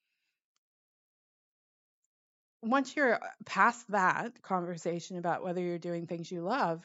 Once 2.62 2.96
you're 2.96 3.15
uh, 3.15 3.27
past 3.46 3.89
that 3.89 4.41
conversation 4.44 5.18
about 5.18 5.44
whether 5.44 5.62
you're 5.62 5.80
doing 5.80 6.06
things 6.06 6.32
you 6.32 6.41
love, 6.41 6.84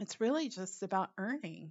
it's 0.00 0.20
really 0.20 0.48
just 0.48 0.82
about 0.82 1.10
earning. 1.18 1.70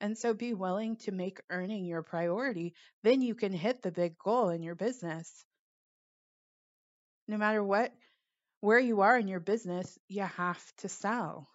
And 0.00 0.18
so 0.18 0.34
be 0.34 0.52
willing 0.52 0.96
to 0.96 1.12
make 1.12 1.40
earning 1.48 1.84
your 1.84 2.02
priority. 2.02 2.74
Then 3.04 3.22
you 3.22 3.36
can 3.36 3.52
hit 3.52 3.82
the 3.82 3.92
big 3.92 4.18
goal 4.18 4.48
in 4.48 4.62
your 4.62 4.74
business. 4.74 5.44
No 7.28 7.36
matter 7.36 7.62
what 7.62 7.92
where 8.62 8.78
you 8.78 9.00
are 9.00 9.18
in 9.18 9.26
your 9.26 9.40
business, 9.40 9.98
you 10.08 10.22
have 10.22 10.62
to 10.78 10.88
sell. 10.88 11.48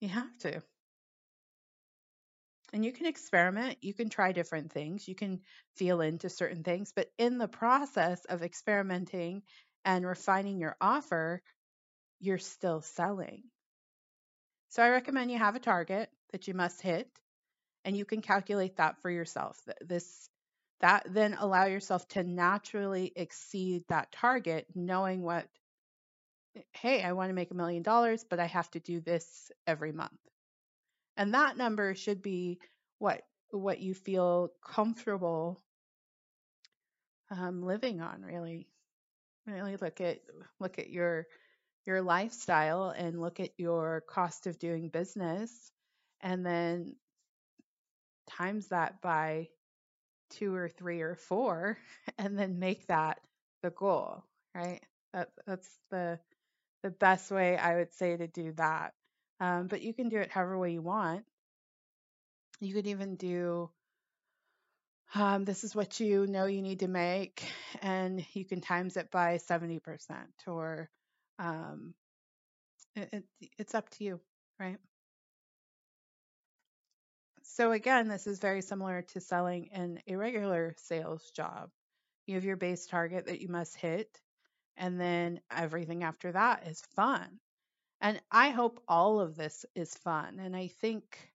You 0.00 0.08
have 0.08 0.38
to. 0.38 0.62
And 2.72 2.84
you 2.84 2.92
can 2.92 3.06
experiment, 3.06 3.78
you 3.82 3.92
can 3.94 4.08
try 4.08 4.30
different 4.30 4.72
things, 4.72 5.08
you 5.08 5.16
can 5.16 5.40
feel 5.76 6.00
into 6.00 6.28
certain 6.30 6.62
things, 6.62 6.92
but 6.94 7.08
in 7.18 7.38
the 7.38 7.48
process 7.48 8.24
of 8.26 8.42
experimenting 8.42 9.42
and 9.84 10.06
refining 10.06 10.60
your 10.60 10.76
offer, 10.80 11.42
you're 12.20 12.38
still 12.38 12.80
selling. 12.80 13.42
So 14.68 14.84
I 14.84 14.90
recommend 14.90 15.32
you 15.32 15.38
have 15.38 15.56
a 15.56 15.60
target 15.60 16.10
that 16.30 16.46
you 16.46 16.54
must 16.54 16.80
hit 16.80 17.08
and 17.84 17.96
you 17.96 18.04
can 18.04 18.22
calculate 18.22 18.76
that 18.76 19.02
for 19.02 19.10
yourself. 19.10 19.60
This 19.80 20.28
that 20.80 21.06
then 21.08 21.34
allow 21.34 21.64
yourself 21.66 22.06
to 22.08 22.22
naturally 22.22 23.12
exceed 23.16 23.84
that 23.88 24.12
target 24.12 24.66
knowing 24.74 25.22
what 25.22 25.46
hey, 26.72 27.02
I 27.02 27.12
want 27.12 27.30
to 27.30 27.34
make 27.34 27.50
a 27.50 27.54
million 27.54 27.82
dollars, 27.82 28.24
but 28.28 28.38
I 28.38 28.46
have 28.46 28.70
to 28.72 28.80
do 28.80 29.00
this 29.00 29.50
every 29.66 29.92
month. 29.92 30.12
And 31.16 31.34
that 31.34 31.56
number 31.56 31.94
should 31.94 32.22
be 32.22 32.58
what 32.98 33.22
what 33.50 33.80
you 33.80 33.94
feel 33.94 34.50
comfortable 34.64 35.62
um, 37.30 37.62
living 37.62 38.00
on. 38.00 38.22
Really, 38.22 38.66
really 39.46 39.76
look 39.76 40.00
at 40.00 40.18
look 40.58 40.78
at 40.78 40.90
your 40.90 41.26
your 41.86 42.02
lifestyle 42.02 42.88
and 42.90 43.20
look 43.20 43.40
at 43.40 43.50
your 43.58 44.02
cost 44.08 44.46
of 44.46 44.58
doing 44.58 44.88
business, 44.88 45.70
and 46.20 46.44
then 46.44 46.96
times 48.28 48.68
that 48.68 49.00
by 49.00 49.48
two 50.30 50.54
or 50.54 50.68
three 50.68 51.00
or 51.02 51.14
four, 51.14 51.78
and 52.18 52.38
then 52.38 52.58
make 52.58 52.86
that 52.88 53.20
the 53.62 53.70
goal. 53.70 54.24
Right. 54.54 54.82
That 55.12 55.30
that's 55.46 55.68
the 55.90 56.18
the 56.82 56.90
best 56.90 57.30
way 57.30 57.56
I 57.58 57.76
would 57.76 57.92
say 57.94 58.16
to 58.16 58.26
do 58.28 58.52
that. 58.52 58.94
Um, 59.40 59.68
but 59.68 59.82
you 59.82 59.94
can 59.94 60.08
do 60.08 60.18
it 60.18 60.30
however 60.30 60.58
way 60.58 60.72
you 60.72 60.82
want. 60.82 61.24
You 62.58 62.74
could 62.74 62.88
even 62.88 63.14
do 63.14 63.70
um, 65.14 65.44
this 65.44 65.62
is 65.64 65.74
what 65.74 66.00
you 66.00 66.26
know 66.26 66.46
you 66.46 66.60
need 66.62 66.80
to 66.80 66.88
make, 66.88 67.44
and 67.82 68.24
you 68.34 68.44
can 68.44 68.60
times 68.60 68.96
it 68.96 69.10
by 69.10 69.36
70%, 69.36 70.28
or 70.46 70.90
um, 71.38 71.94
it, 72.96 73.08
it, 73.12 73.24
it's 73.58 73.74
up 73.74 73.88
to 73.90 74.04
you, 74.04 74.20
right? 74.58 74.78
So, 77.46 77.72
again, 77.72 78.08
this 78.08 78.26
is 78.26 78.38
very 78.38 78.62
similar 78.62 79.02
to 79.02 79.20
selling 79.20 79.68
an 79.72 80.00
irregular 80.06 80.74
sales 80.78 81.30
job. 81.30 81.70
You 82.26 82.36
have 82.36 82.44
your 82.44 82.56
base 82.56 82.86
target 82.86 83.26
that 83.26 83.40
you 83.40 83.48
must 83.48 83.76
hit, 83.76 84.08
and 84.76 84.98
then 84.98 85.40
everything 85.50 86.02
after 86.02 86.32
that 86.32 86.66
is 86.66 86.80
fun. 86.96 87.38
And 88.00 88.20
I 88.30 88.50
hope 88.50 88.82
all 88.88 89.20
of 89.20 89.36
this 89.36 89.66
is 89.74 89.94
fun. 89.94 90.40
And 90.40 90.56
I 90.56 90.68
think 90.68 91.32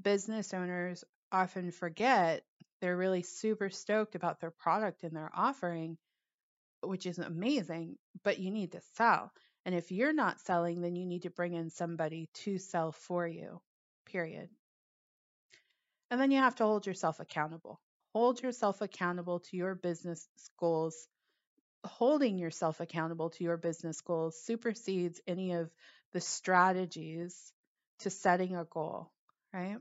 business 0.00 0.54
owners 0.54 1.04
often 1.32 1.72
forget 1.72 2.44
they're 2.80 2.96
really 2.96 3.22
super 3.22 3.70
stoked 3.70 4.14
about 4.14 4.40
their 4.40 4.52
product 4.52 5.02
and 5.02 5.14
their 5.14 5.30
offering, 5.34 5.98
which 6.82 7.04
is 7.04 7.18
amazing, 7.18 7.98
but 8.22 8.38
you 8.38 8.50
need 8.52 8.72
to 8.72 8.80
sell. 8.94 9.32
And 9.66 9.74
if 9.74 9.90
you're 9.90 10.12
not 10.12 10.40
selling, 10.40 10.80
then 10.80 10.94
you 10.94 11.04
need 11.04 11.22
to 11.22 11.30
bring 11.30 11.52
in 11.52 11.68
somebody 11.68 12.30
to 12.44 12.58
sell 12.58 12.92
for 12.92 13.26
you, 13.26 13.60
period. 14.06 14.48
And 16.10 16.20
then 16.20 16.30
you 16.30 16.38
have 16.38 16.56
to 16.56 16.64
hold 16.64 16.86
yourself 16.86 17.20
accountable. 17.20 17.80
Hold 18.14 18.42
yourself 18.42 18.80
accountable 18.80 19.40
to 19.40 19.56
your 19.56 19.74
business 19.74 20.26
goals. 20.58 21.06
Holding 21.84 22.38
yourself 22.38 22.80
accountable 22.80 23.30
to 23.30 23.44
your 23.44 23.56
business 23.56 24.00
goals 24.00 24.42
supersedes 24.44 25.20
any 25.26 25.52
of 25.52 25.70
the 26.12 26.20
strategies 26.20 27.52
to 28.00 28.10
setting 28.10 28.56
a 28.56 28.64
goal, 28.64 29.10
right? 29.52 29.78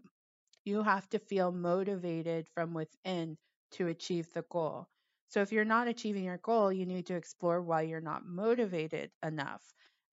You 0.65 0.83
have 0.83 1.09
to 1.09 1.19
feel 1.19 1.51
motivated 1.51 2.47
from 2.53 2.73
within 2.73 3.37
to 3.71 3.87
achieve 3.87 4.31
the 4.33 4.43
goal. 4.49 4.87
So 5.29 5.41
if 5.41 5.51
you're 5.51 5.65
not 5.65 5.87
achieving 5.87 6.25
your 6.25 6.37
goal, 6.37 6.71
you 6.71 6.85
need 6.85 7.07
to 7.07 7.15
explore 7.15 7.61
why 7.61 7.83
you're 7.83 8.01
not 8.01 8.25
motivated 8.25 9.11
enough. 9.23 9.61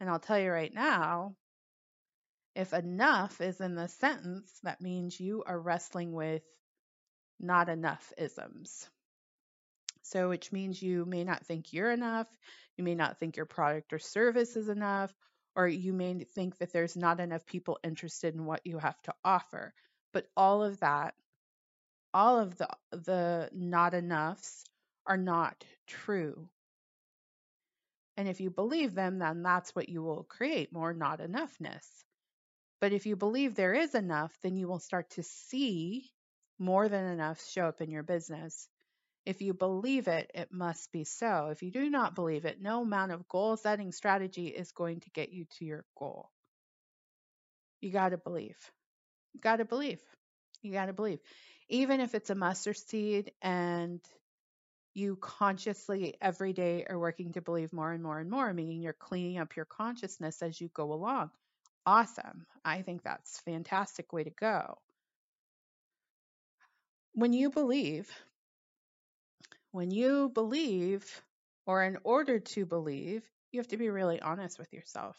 And 0.01 0.09
I'll 0.09 0.19
tell 0.19 0.39
you 0.39 0.51
right 0.51 0.73
now, 0.73 1.35
if 2.55 2.73
enough 2.73 3.41
is 3.41 3.61
in 3.61 3.75
the 3.75 3.89
sentence, 3.89 4.51
that 4.63 4.81
means 4.81 5.19
you 5.19 5.43
are 5.47 5.59
wrestling 5.59 6.13
with 6.13 6.43
not 7.41 7.69
enough 7.69 8.13
isms. 8.17 8.89
So, 10.03 10.29
which 10.29 10.53
means 10.53 10.83
you 10.83 11.05
may 11.05 11.25
not 11.25 11.47
think 11.47 11.73
you're 11.73 11.91
enough, 11.91 12.29
you 12.77 12.85
may 12.85 12.95
not 12.95 13.19
think 13.19 13.37
your 13.37 13.47
product 13.47 13.93
or 13.93 13.99
service 13.99 14.57
is 14.57 14.69
enough, 14.69 15.13
or 15.57 15.67
you 15.67 15.93
may 15.93 16.25
think 16.25 16.59
that 16.59 16.73
there's 16.73 16.97
not 16.97 17.21
enough 17.21 17.47
people 17.47 17.79
interested 17.83 18.35
in 18.35 18.45
what 18.45 18.67
you 18.67 18.79
have 18.79 19.01
to 19.03 19.15
offer. 19.25 19.73
But 20.13 20.27
all 20.37 20.63
of 20.63 20.79
that, 20.81 21.15
all 22.13 22.39
of 22.39 22.57
the 22.57 22.69
the 22.93 23.51
not 23.53 23.95
enoughs 23.95 24.65
are 25.07 25.17
not 25.17 25.65
true. 25.87 26.49
And 28.17 28.29
if 28.29 28.41
you 28.41 28.51
believe 28.51 28.95
them, 28.95 29.19
then 29.19 29.43
that's 29.43 29.75
what 29.75 29.89
you 29.89 30.03
will 30.03 30.25
create 30.25 30.73
more 30.73 30.93
not 30.93 31.19
enoughness. 31.19 32.04
But 32.85 32.93
if 32.93 33.07
you 33.07 33.17
believe 33.17 33.55
there 33.55 33.73
is 33.73 33.95
enough, 33.95 34.37
then 34.43 34.57
you 34.57 34.69
will 34.69 34.79
start 34.79 35.09
to 35.13 35.23
see 35.23 36.13
more 36.59 36.87
than 36.87 37.07
enough 37.07 37.43
show 37.49 37.65
up 37.65 37.81
in 37.81 37.91
your 37.91 38.03
business. 38.03 38.69
If 39.25 39.41
you 39.41 39.55
believe 39.55 40.07
it, 40.07 40.31
it 40.35 40.53
must 40.53 40.93
be 40.93 41.05
so. 41.05 41.49
If 41.51 41.63
you 41.63 41.71
do 41.71 41.89
not 41.89 42.15
believe 42.15 42.45
it, 42.45 42.61
no 42.61 42.83
amount 42.83 43.13
of 43.13 43.27
goal 43.27 43.57
setting 43.57 43.91
strategy 43.91 44.49
is 44.49 44.71
going 44.73 45.01
to 45.01 45.11
get 45.13 45.33
you 45.33 45.47
to 45.57 45.65
your 45.65 45.87
goal. 45.99 46.29
You 47.81 47.91
got 47.91 48.11
to 48.11 48.19
believe. 48.19 48.59
You 49.33 49.41
got 49.41 49.57
to 49.57 49.65
believe. 49.65 50.03
You 50.61 50.71
got 50.71 50.85
to 50.85 50.93
believe. 50.93 51.21
Even 51.71 52.01
if 52.01 52.15
it's 52.15 52.29
a 52.29 52.35
mustard 52.35 52.77
seed 52.77 53.33
and 53.41 53.99
you 54.93 55.17
consciously 55.17 56.17
every 56.21 56.53
day 56.53 56.85
are 56.87 56.99
working 56.99 57.33
to 57.33 57.41
believe 57.41 57.73
more 57.73 57.93
and 57.93 58.03
more 58.03 58.19
and 58.19 58.29
more, 58.29 58.53
meaning 58.53 58.83
you're 58.83 58.93
cleaning 58.93 59.39
up 59.39 59.57
your 59.57 59.65
consciousness 59.65 60.43
as 60.43 60.61
you 60.61 60.69
go 60.75 60.93
along. 60.93 61.31
Awesome. 61.87 62.47
I 62.65 62.83
think 62.83 63.03
that's 63.03 63.41
fantastic 63.41 64.13
way 64.13 64.25
to 64.25 64.31
go. 64.31 64.79
When 67.15 67.33
you 67.33 67.51
believe, 67.51 68.11
when 69.73 69.91
you 69.91 70.29
believe, 70.31 71.23
or 71.67 71.83
in 71.83 71.99
order 72.05 72.39
to 72.41 72.65
believe, 72.67 73.23
you 73.53 73.61
have 73.61 73.69
to 73.69 73.77
be 73.77 73.89
really 73.91 74.21
honest 74.21 74.59
with 74.59 74.73
yourself. 74.73 75.17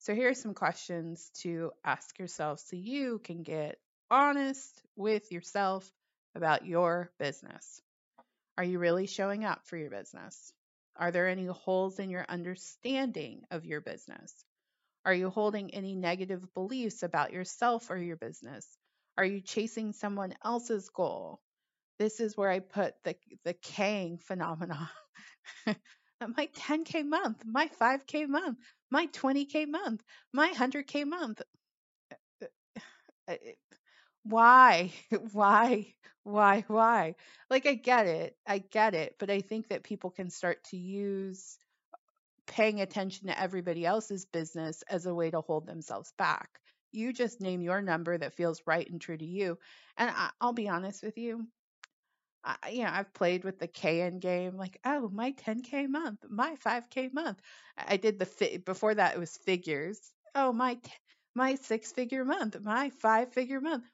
So 0.00 0.14
here 0.14 0.30
are 0.30 0.34
some 0.34 0.54
questions 0.54 1.30
to 1.42 1.72
ask 1.84 2.18
yourself 2.18 2.60
so 2.60 2.76
you 2.76 3.18
can 3.20 3.42
get 3.42 3.78
honest 4.10 4.82
with 4.96 5.30
yourself 5.32 5.88
about 6.34 6.66
your 6.66 7.10
business. 7.18 7.80
Are 8.56 8.64
you 8.64 8.78
really 8.78 9.06
showing 9.06 9.44
up 9.44 9.66
for 9.66 9.76
your 9.76 9.90
business? 9.90 10.52
Are 10.96 11.12
there 11.12 11.28
any 11.28 11.46
holes 11.46 11.98
in 11.98 12.10
your 12.10 12.26
understanding 12.28 13.44
of 13.50 13.66
your 13.66 13.80
business? 13.80 14.32
Are 15.08 15.14
you 15.14 15.30
holding 15.30 15.72
any 15.72 15.94
negative 15.94 16.52
beliefs 16.52 17.02
about 17.02 17.32
yourself 17.32 17.88
or 17.88 17.96
your 17.96 18.18
business? 18.18 18.68
Are 19.16 19.24
you 19.24 19.40
chasing 19.40 19.94
someone 19.94 20.34
else's 20.44 20.90
goal? 20.90 21.40
This 21.98 22.20
is 22.20 22.36
where 22.36 22.50
I 22.50 22.58
put 22.58 22.92
the 23.04 23.16
the 23.42 23.54
Kang 23.54 24.18
phenomenon. 24.18 24.86
my 26.20 26.50
10k 26.54 27.06
month, 27.06 27.42
my 27.46 27.70
5k 27.80 28.28
month, 28.28 28.58
my 28.90 29.06
20k 29.06 29.66
month, 29.66 30.02
my 30.34 30.52
100k 30.52 31.06
month. 31.06 31.40
Why? 34.24 34.92
Why? 35.32 35.94
Why? 36.24 36.64
Why? 36.68 37.14
Like 37.48 37.64
I 37.64 37.72
get 37.72 38.06
it. 38.08 38.36
I 38.46 38.58
get 38.58 38.92
it, 38.92 39.16
but 39.18 39.30
I 39.30 39.40
think 39.40 39.68
that 39.68 39.84
people 39.84 40.10
can 40.10 40.28
start 40.28 40.62
to 40.64 40.76
use 40.76 41.56
paying 42.48 42.80
attention 42.80 43.28
to 43.28 43.40
everybody 43.40 43.86
else's 43.86 44.24
business 44.24 44.82
as 44.88 45.06
a 45.06 45.14
way 45.14 45.30
to 45.30 45.40
hold 45.40 45.66
themselves 45.66 46.12
back. 46.18 46.48
You 46.90 47.12
just 47.12 47.40
name 47.40 47.60
your 47.60 47.82
number 47.82 48.16
that 48.16 48.34
feels 48.34 48.62
right 48.66 48.88
and 48.90 49.00
true 49.00 49.16
to 49.16 49.24
you. 49.24 49.58
And 49.96 50.10
I, 50.10 50.30
will 50.40 50.54
be 50.54 50.68
honest 50.68 51.02
with 51.02 51.18
you, 51.18 51.46
I, 52.42 52.70
you 52.70 52.84
know, 52.84 52.90
I've 52.90 53.12
played 53.12 53.44
with 53.44 53.58
the 53.58 53.68
KN 53.68 54.18
game, 54.18 54.56
like, 54.56 54.80
oh, 54.84 55.08
my 55.08 55.32
10K 55.32 55.86
month, 55.88 56.24
my 56.28 56.56
5K 56.56 57.12
month. 57.12 57.40
I 57.76 57.98
did 57.98 58.18
the 58.18 58.26
fi- 58.26 58.56
before 58.56 58.94
that 58.94 59.14
it 59.14 59.18
was 59.18 59.36
figures. 59.36 60.00
Oh, 60.34 60.52
my 60.52 60.74
t- 60.74 60.92
my 61.34 61.54
six 61.56 61.92
figure 61.92 62.24
month, 62.24 62.58
my 62.60 62.90
five 62.90 63.32
figure 63.32 63.60
month. 63.60 63.84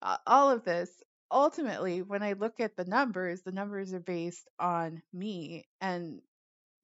Uh, 0.00 0.16
all 0.26 0.50
of 0.50 0.64
this 0.64 0.90
ultimately 1.30 2.00
when 2.00 2.22
I 2.22 2.34
look 2.34 2.60
at 2.60 2.76
the 2.76 2.84
numbers, 2.84 3.42
the 3.42 3.52
numbers 3.52 3.92
are 3.92 4.00
based 4.00 4.48
on 4.58 5.02
me 5.12 5.64
and 5.80 6.20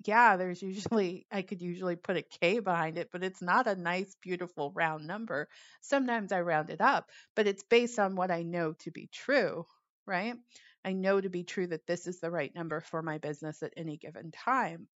yeah, 0.05 0.37
there's 0.37 0.63
usually 0.63 1.27
I 1.31 1.43
could 1.43 1.61
usually 1.63 1.97
put 1.97 2.17
a 2.17 2.23
K 2.23 2.59
behind 2.61 2.99
it, 2.99 3.11
but 3.13 3.23
it's 3.25 3.43
not 3.43 3.67
a 3.67 3.75
nice, 3.77 4.15
beautiful 4.23 4.73
round 4.73 5.07
number. 5.07 5.49
Sometimes 5.81 6.33
I 6.33 6.41
round 6.41 6.71
it 6.71 6.81
up, 6.81 7.11
but 7.37 7.47
it's 7.47 7.63
based 7.65 7.99
on 7.99 8.17
what 8.17 8.31
I 8.31 8.43
know 8.43 8.73
to 8.81 8.91
be 8.91 9.09
true, 9.13 9.67
right? 10.07 10.35
I 10.85 10.93
know 10.93 11.21
to 11.21 11.29
be 11.29 11.45
true 11.45 11.67
that 11.69 11.87
this 11.87 12.07
is 12.07 12.21
the 12.21 12.31
right 12.31 12.55
number 12.55 12.81
for 12.81 13.03
my 13.03 13.19
business 13.19 13.63
at 13.63 13.75
any 13.77 13.97
given 13.99 14.31
time. 14.33 14.89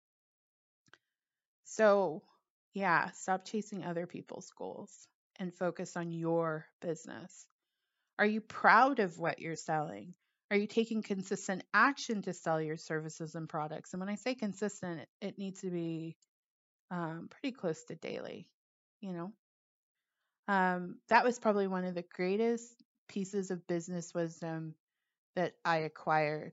So, 1.64 2.22
yeah, 2.72 3.10
stop 3.10 3.44
chasing 3.44 3.84
other 3.84 4.06
people's 4.06 4.50
goals 4.50 5.08
and 5.36 5.52
focus 5.52 5.96
on 5.96 6.12
your 6.12 6.66
business. 6.80 7.46
Are 8.18 8.26
you 8.26 8.40
proud 8.40 9.00
of 9.00 9.18
what 9.18 9.38
you're 9.40 9.56
selling? 9.56 10.14
Are 10.52 10.56
you 10.56 10.66
taking 10.66 11.00
consistent 11.00 11.64
action 11.72 12.20
to 12.22 12.34
sell 12.34 12.60
your 12.60 12.76
services 12.76 13.34
and 13.34 13.48
products? 13.48 13.94
And 13.94 14.00
when 14.00 14.10
I 14.10 14.16
say 14.16 14.34
consistent, 14.34 15.00
it, 15.00 15.08
it 15.22 15.38
needs 15.38 15.62
to 15.62 15.70
be 15.70 16.14
um, 16.90 17.30
pretty 17.30 17.56
close 17.56 17.82
to 17.84 17.94
daily, 17.94 18.50
you 19.00 19.14
know? 19.14 19.32
Um, 20.48 20.96
that 21.08 21.24
was 21.24 21.38
probably 21.38 21.68
one 21.68 21.86
of 21.86 21.94
the 21.94 22.04
greatest 22.14 22.70
pieces 23.08 23.50
of 23.50 23.66
business 23.66 24.12
wisdom 24.12 24.74
that 25.36 25.54
I 25.64 25.78
acquired. 25.78 26.52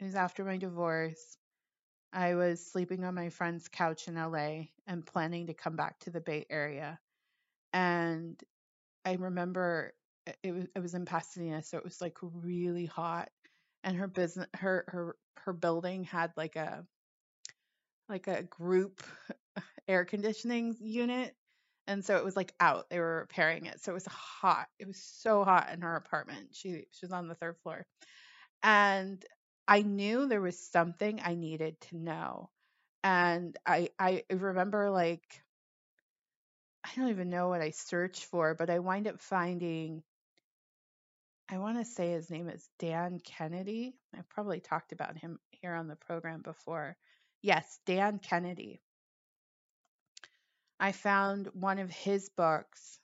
It 0.00 0.04
was 0.04 0.16
after 0.16 0.44
my 0.44 0.56
divorce. 0.56 1.38
I 2.12 2.34
was 2.34 2.66
sleeping 2.72 3.04
on 3.04 3.14
my 3.14 3.28
friend's 3.28 3.68
couch 3.68 4.08
in 4.08 4.16
LA 4.16 4.62
and 4.88 5.06
planning 5.06 5.46
to 5.46 5.54
come 5.54 5.76
back 5.76 6.00
to 6.00 6.10
the 6.10 6.20
Bay 6.20 6.44
Area. 6.50 6.98
And 7.72 8.36
I 9.04 9.12
remember 9.12 9.94
it 10.42 10.52
was 10.52 10.66
it 10.74 10.80
was 10.80 10.94
in 10.94 11.04
Pasadena, 11.04 11.62
so 11.62 11.78
it 11.78 11.84
was 11.84 12.00
like 12.00 12.16
really 12.22 12.86
hot. 12.86 13.30
And 13.84 13.96
her 13.96 14.08
business 14.08 14.46
her 14.54 14.84
her 14.88 15.16
her 15.38 15.52
building 15.52 16.04
had 16.04 16.32
like 16.36 16.56
a 16.56 16.84
like 18.08 18.26
a 18.26 18.42
group 18.42 19.02
air 19.88 20.04
conditioning 20.04 20.76
unit. 20.80 21.34
And 21.86 22.04
so 22.04 22.16
it 22.16 22.24
was 22.24 22.36
like 22.36 22.52
out. 22.60 22.90
They 22.90 22.98
were 22.98 23.20
repairing 23.20 23.66
it. 23.66 23.82
So 23.82 23.92
it 23.92 23.94
was 23.94 24.06
hot. 24.06 24.66
It 24.78 24.86
was 24.86 24.98
so 24.98 25.44
hot 25.44 25.70
in 25.72 25.80
her 25.80 25.96
apartment. 25.96 26.48
She 26.52 26.86
she 26.92 27.06
was 27.06 27.12
on 27.12 27.28
the 27.28 27.34
third 27.34 27.56
floor. 27.62 27.86
And 28.62 29.24
I 29.66 29.82
knew 29.82 30.26
there 30.26 30.40
was 30.40 30.58
something 30.58 31.20
I 31.22 31.34
needed 31.34 31.80
to 31.82 31.96
know. 31.96 32.50
And 33.04 33.56
I 33.66 33.90
I 33.98 34.24
remember 34.30 34.90
like 34.90 35.24
I 36.84 36.90
don't 36.96 37.10
even 37.10 37.30
know 37.30 37.48
what 37.48 37.60
I 37.60 37.70
searched 37.70 38.24
for, 38.26 38.54
but 38.54 38.70
I 38.70 38.78
wind 38.78 39.08
up 39.08 39.20
finding 39.20 40.02
I 41.50 41.58
want 41.58 41.78
to 41.78 41.84
say 41.84 42.12
his 42.12 42.30
name 42.30 42.48
is 42.48 42.68
Dan 42.78 43.20
Kennedy. 43.20 43.96
I've 44.16 44.28
probably 44.28 44.60
talked 44.60 44.92
about 44.92 45.16
him 45.16 45.38
here 45.50 45.74
on 45.74 45.88
the 45.88 45.96
program 45.96 46.42
before. 46.42 46.96
Yes, 47.40 47.80
Dan 47.86 48.18
Kennedy. 48.18 48.82
I 50.78 50.92
found 50.92 51.48
one 51.54 51.78
of 51.78 51.90
his 51.90 52.28
books, 52.28 52.98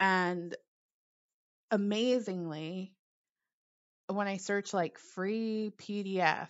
and 0.00 0.56
amazingly, 1.70 2.94
when 4.08 4.26
I 4.26 4.38
searched 4.38 4.74
like 4.74 4.98
free 4.98 5.72
PDF, 5.78 6.48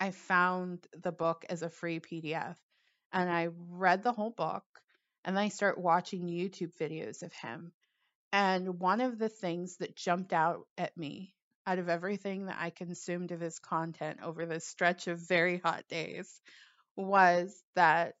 I 0.00 0.12
found 0.12 0.86
the 1.02 1.12
book 1.12 1.44
as 1.48 1.62
a 1.62 1.70
free 1.70 2.00
PDF. 2.00 2.56
And 3.12 3.30
I 3.30 3.48
read 3.70 4.02
the 4.02 4.12
whole 4.12 4.30
book 4.30 4.64
and 5.24 5.38
I 5.38 5.48
start 5.48 5.78
watching 5.78 6.26
YouTube 6.26 6.76
videos 6.76 7.22
of 7.22 7.32
him. 7.32 7.72
And 8.32 8.78
one 8.78 9.00
of 9.00 9.18
the 9.18 9.28
things 9.28 9.76
that 9.78 9.96
jumped 9.96 10.32
out 10.32 10.66
at 10.76 10.96
me 10.96 11.34
out 11.66 11.78
of 11.78 11.88
everything 11.88 12.46
that 12.46 12.56
I 12.58 12.70
consumed 12.70 13.30
of 13.30 13.40
his 13.40 13.58
content 13.58 14.20
over 14.22 14.46
this 14.46 14.66
stretch 14.66 15.06
of 15.06 15.18
very 15.18 15.58
hot 15.58 15.84
days 15.88 16.40
was 16.96 17.62
that 17.74 18.14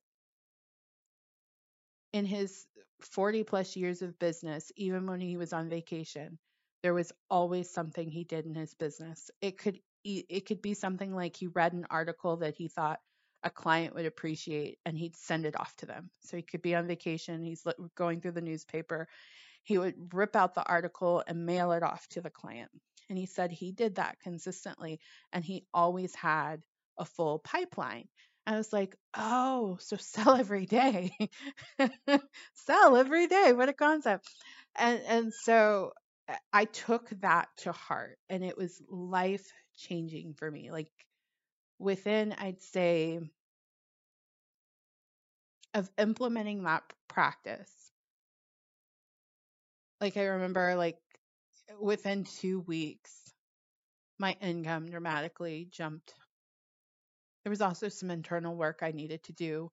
in 2.12 2.24
his 2.24 2.66
40 3.00 3.44
plus 3.44 3.76
years 3.76 4.02
of 4.02 4.18
business, 4.18 4.72
even 4.76 5.06
when 5.06 5.20
he 5.20 5.36
was 5.36 5.52
on 5.52 5.68
vacation, 5.68 6.38
there 6.82 6.94
was 6.94 7.12
always 7.30 7.70
something 7.70 8.08
he 8.08 8.24
did 8.24 8.46
in 8.46 8.54
his 8.54 8.74
business. 8.74 9.30
It 9.40 9.58
could 9.58 9.78
it 10.04 10.46
could 10.46 10.62
be 10.62 10.74
something 10.74 11.14
like 11.14 11.36
he 11.36 11.48
read 11.48 11.74
an 11.74 11.86
article 11.90 12.38
that 12.38 12.54
he 12.54 12.68
thought 12.68 13.00
a 13.42 13.50
client 13.50 13.94
would 13.94 14.06
appreciate 14.06 14.78
and 14.86 14.96
he'd 14.96 15.16
send 15.16 15.44
it 15.44 15.58
off 15.58 15.76
to 15.76 15.86
them. 15.86 16.08
So 16.20 16.36
he 16.36 16.42
could 16.42 16.62
be 16.62 16.74
on 16.74 16.86
vacation, 16.86 17.42
he's 17.42 17.66
going 17.94 18.20
through 18.20 18.32
the 18.32 18.40
newspaper, 18.40 19.08
he 19.68 19.76
would 19.76 20.14
rip 20.14 20.34
out 20.34 20.54
the 20.54 20.64
article 20.66 21.22
and 21.26 21.44
mail 21.44 21.72
it 21.72 21.82
off 21.82 22.08
to 22.08 22.22
the 22.22 22.30
client. 22.30 22.70
And 23.10 23.18
he 23.18 23.26
said 23.26 23.50
he 23.52 23.70
did 23.70 23.96
that 23.96 24.18
consistently 24.22 24.98
and 25.30 25.44
he 25.44 25.66
always 25.74 26.14
had 26.14 26.62
a 26.98 27.04
full 27.04 27.38
pipeline. 27.40 28.08
I 28.46 28.56
was 28.56 28.72
like, 28.72 28.96
oh, 29.14 29.76
so 29.80 29.96
sell 30.00 30.36
every 30.36 30.64
day. 30.64 31.12
sell 32.54 32.96
every 32.96 33.26
day. 33.26 33.52
What 33.52 33.68
a 33.68 33.74
concept. 33.74 34.26
And 34.74 35.02
and 35.06 35.34
so 35.34 35.92
uh, 36.30 36.36
I 36.50 36.64
took 36.64 37.10
that 37.20 37.48
to 37.58 37.72
heart 37.72 38.18
and 38.30 38.42
it 38.42 38.56
was 38.56 38.80
life 38.88 39.52
changing 39.76 40.32
for 40.32 40.50
me. 40.50 40.70
Like 40.70 40.90
within 41.78 42.34
I'd 42.38 42.62
say 42.62 43.20
of 45.72 45.90
implementing 45.96 46.64
that 46.64 46.82
practice. 47.08 47.72
Like 50.00 50.16
I 50.16 50.24
remember 50.24 50.74
like 50.76 50.98
within 51.80 52.24
2 52.24 52.60
weeks 52.60 53.12
my 54.18 54.36
income 54.40 54.86
dramatically 54.86 55.68
jumped 55.70 56.14
there 57.44 57.50
was 57.50 57.60
also 57.62 57.88
some 57.88 58.10
internal 58.10 58.54
work 58.54 58.80
I 58.82 58.90
needed 58.90 59.22
to 59.24 59.32
do. 59.32 59.70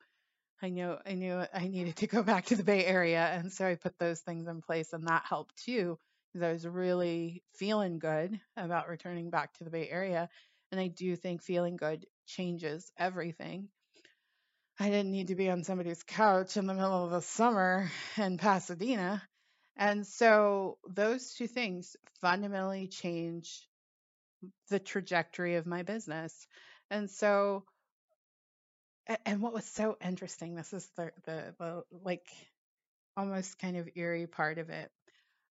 I 0.61 0.69
knew 0.69 0.95
I 1.05 1.13
knew 1.13 1.43
I 1.53 1.67
needed 1.67 1.97
to 1.97 2.07
go 2.07 2.23
back 2.23 2.45
to 2.45 2.55
the 2.55 2.63
Bay 2.63 2.85
Area, 2.85 3.19
and 3.19 3.51
so 3.51 3.65
I 3.65 3.75
put 3.75 3.99
those 3.99 4.21
things 4.21 4.47
in 4.47 4.61
place, 4.61 4.93
and 4.93 5.07
that 5.07 5.23
helped 5.27 5.57
too 5.65 5.99
because 6.31 6.47
I 6.47 6.53
was 6.53 6.65
really 6.65 7.43
feeling 7.55 7.99
good 7.99 8.39
about 8.55 8.87
returning 8.87 9.29
back 9.29 9.53
to 9.55 9.63
the 9.63 9.69
Bay 9.69 9.89
Area. 9.89 10.29
And 10.71 10.79
I 10.79 10.87
do 10.87 11.15
think 11.15 11.43
feeling 11.43 11.77
good 11.77 12.05
changes 12.27 12.89
everything. 12.97 13.69
I 14.79 14.89
didn't 14.89 15.11
need 15.11 15.27
to 15.27 15.35
be 15.35 15.49
on 15.49 15.63
somebody's 15.63 16.03
couch 16.03 16.57
in 16.57 16.67
the 16.67 16.73
middle 16.73 17.05
of 17.05 17.11
the 17.11 17.21
summer 17.21 17.89
in 18.17 18.37
Pasadena. 18.37 19.21
And 19.77 20.05
so 20.07 20.77
those 20.87 21.33
two 21.33 21.47
things 21.47 21.95
fundamentally 22.21 22.87
change 22.87 23.67
the 24.69 24.79
trajectory 24.79 25.55
of 25.55 25.65
my 25.65 25.83
business. 25.83 26.47
And 26.89 27.09
so, 27.09 27.63
and 29.25 29.41
what 29.41 29.53
was 29.53 29.65
so 29.65 29.97
interesting, 30.03 30.55
this 30.55 30.73
is 30.73 30.89
the, 30.95 31.11
the, 31.25 31.55
the 31.59 31.83
like 32.03 32.27
almost 33.17 33.59
kind 33.59 33.77
of 33.77 33.89
eerie 33.95 34.27
part 34.27 34.57
of 34.57 34.69
it. 34.69 34.89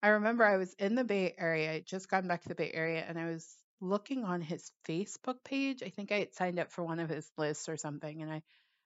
I 0.03 0.09
remember 0.09 0.45
I 0.45 0.59
was 0.59 0.75
in 0.75 0.95
the 0.95 1.05
Bay 1.05 1.35
Area, 1.39 1.73
I 1.73 1.81
just 1.81 2.11
gotten 2.11 2.29
back 2.29 2.43
to 2.43 2.49
the 2.49 2.55
Bay 2.55 2.71
Area, 2.73 3.05
and 3.07 3.19
I 3.19 3.27
was 3.27 3.49
looking 3.81 4.25
on 4.25 4.41
his 4.41 4.71
Facebook 4.87 5.43
page. 5.45 5.83
I 5.83 5.89
think 5.89 6.13
I 6.13 6.19
had 6.19 6.35
signed 6.35 6.59
up 6.59 6.73
for 6.73 6.85
one 6.85 7.01
of 7.01 7.09
his 7.09 7.31
lists 7.39 7.69
or 7.69 7.77
something, 7.77 8.23
and 8.23 8.31
I 8.31 8.43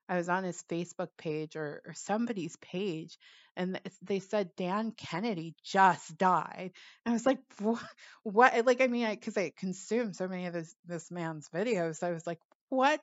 I 0.09 0.17
was 0.17 0.29
on 0.29 0.45
his 0.45 0.63
Facebook 0.71 1.09
page 1.19 1.55
or, 1.55 1.83
or 1.87 1.93
somebody's 1.95 2.57
page, 2.57 3.19
and 3.57 3.79
they 4.03 4.21
said 4.21 4.57
Dan 4.57 4.93
Kennedy 4.93 5.55
just 5.63 6.17
died. 6.17 6.73
And 7.05 7.13
I 7.13 7.13
was 7.13 7.27
like, 7.27 7.41
what? 7.59 7.83
what? 8.23 8.67
Like, 8.67 8.81
I 8.81 8.87
mean, 8.87 9.09
because 9.11 9.37
I, 9.37 9.43
I 9.43 9.53
consumed 9.57 10.17
so 10.17 10.27
many 10.29 10.47
of 10.47 10.55
this 10.55 10.75
this 10.87 11.11
man's 11.11 11.49
videos, 11.51 12.03
I 12.03 12.13
was 12.13 12.27
like, 12.27 12.41
what? 12.71 13.03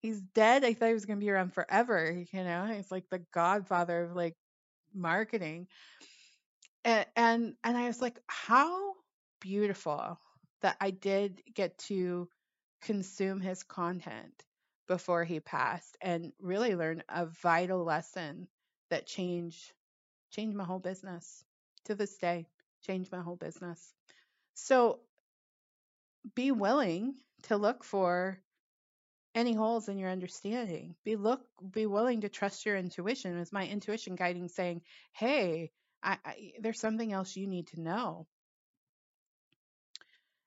He's 0.00 0.20
dead. 0.20 0.64
I 0.64 0.74
thought 0.74 0.88
he 0.88 0.94
was 0.94 1.06
going 1.06 1.18
to 1.18 1.24
be 1.24 1.30
around 1.30 1.54
forever. 1.54 2.24
You 2.32 2.44
know, 2.44 2.66
he's 2.66 2.92
like 2.92 3.08
the 3.10 3.22
godfather 3.32 4.04
of 4.04 4.14
like 4.14 4.36
marketing. 4.94 5.66
And, 6.84 7.06
and 7.16 7.54
and 7.64 7.76
I 7.76 7.86
was 7.86 8.00
like, 8.00 8.20
how 8.28 8.92
beautiful 9.40 10.18
that 10.62 10.76
I 10.80 10.90
did 10.90 11.42
get 11.54 11.76
to 11.78 12.28
consume 12.82 13.40
his 13.40 13.62
content 13.64 14.44
before 14.86 15.24
he 15.24 15.40
passed 15.40 15.96
and 16.00 16.32
really 16.40 16.74
learn 16.74 17.02
a 17.08 17.26
vital 17.26 17.84
lesson 17.84 18.48
that 18.90 19.06
changed 19.06 19.72
changed 20.30 20.56
my 20.56 20.64
whole 20.64 20.78
business 20.78 21.44
to 21.84 21.94
this 21.94 22.16
day 22.18 22.46
changed 22.86 23.10
my 23.10 23.20
whole 23.20 23.36
business. 23.36 23.92
So 24.54 25.00
be 26.34 26.50
willing 26.50 27.14
to 27.44 27.56
look 27.56 27.84
for 27.84 28.38
any 29.34 29.52
holes 29.54 29.88
in 29.88 29.98
your 29.98 30.10
understanding. 30.10 30.94
Be 31.04 31.16
look 31.16 31.40
be 31.72 31.86
willing 31.86 32.22
to 32.22 32.28
trust 32.28 32.64
your 32.64 32.76
intuition. 32.76 33.38
Is 33.38 33.52
my 33.52 33.66
intuition 33.66 34.16
guiding 34.16 34.48
saying 34.48 34.82
hey 35.12 35.70
I, 36.02 36.18
I, 36.24 36.52
there's 36.60 36.80
something 36.80 37.12
else 37.12 37.36
you 37.36 37.46
need 37.46 37.68
to 37.68 37.80
know. 37.80 38.26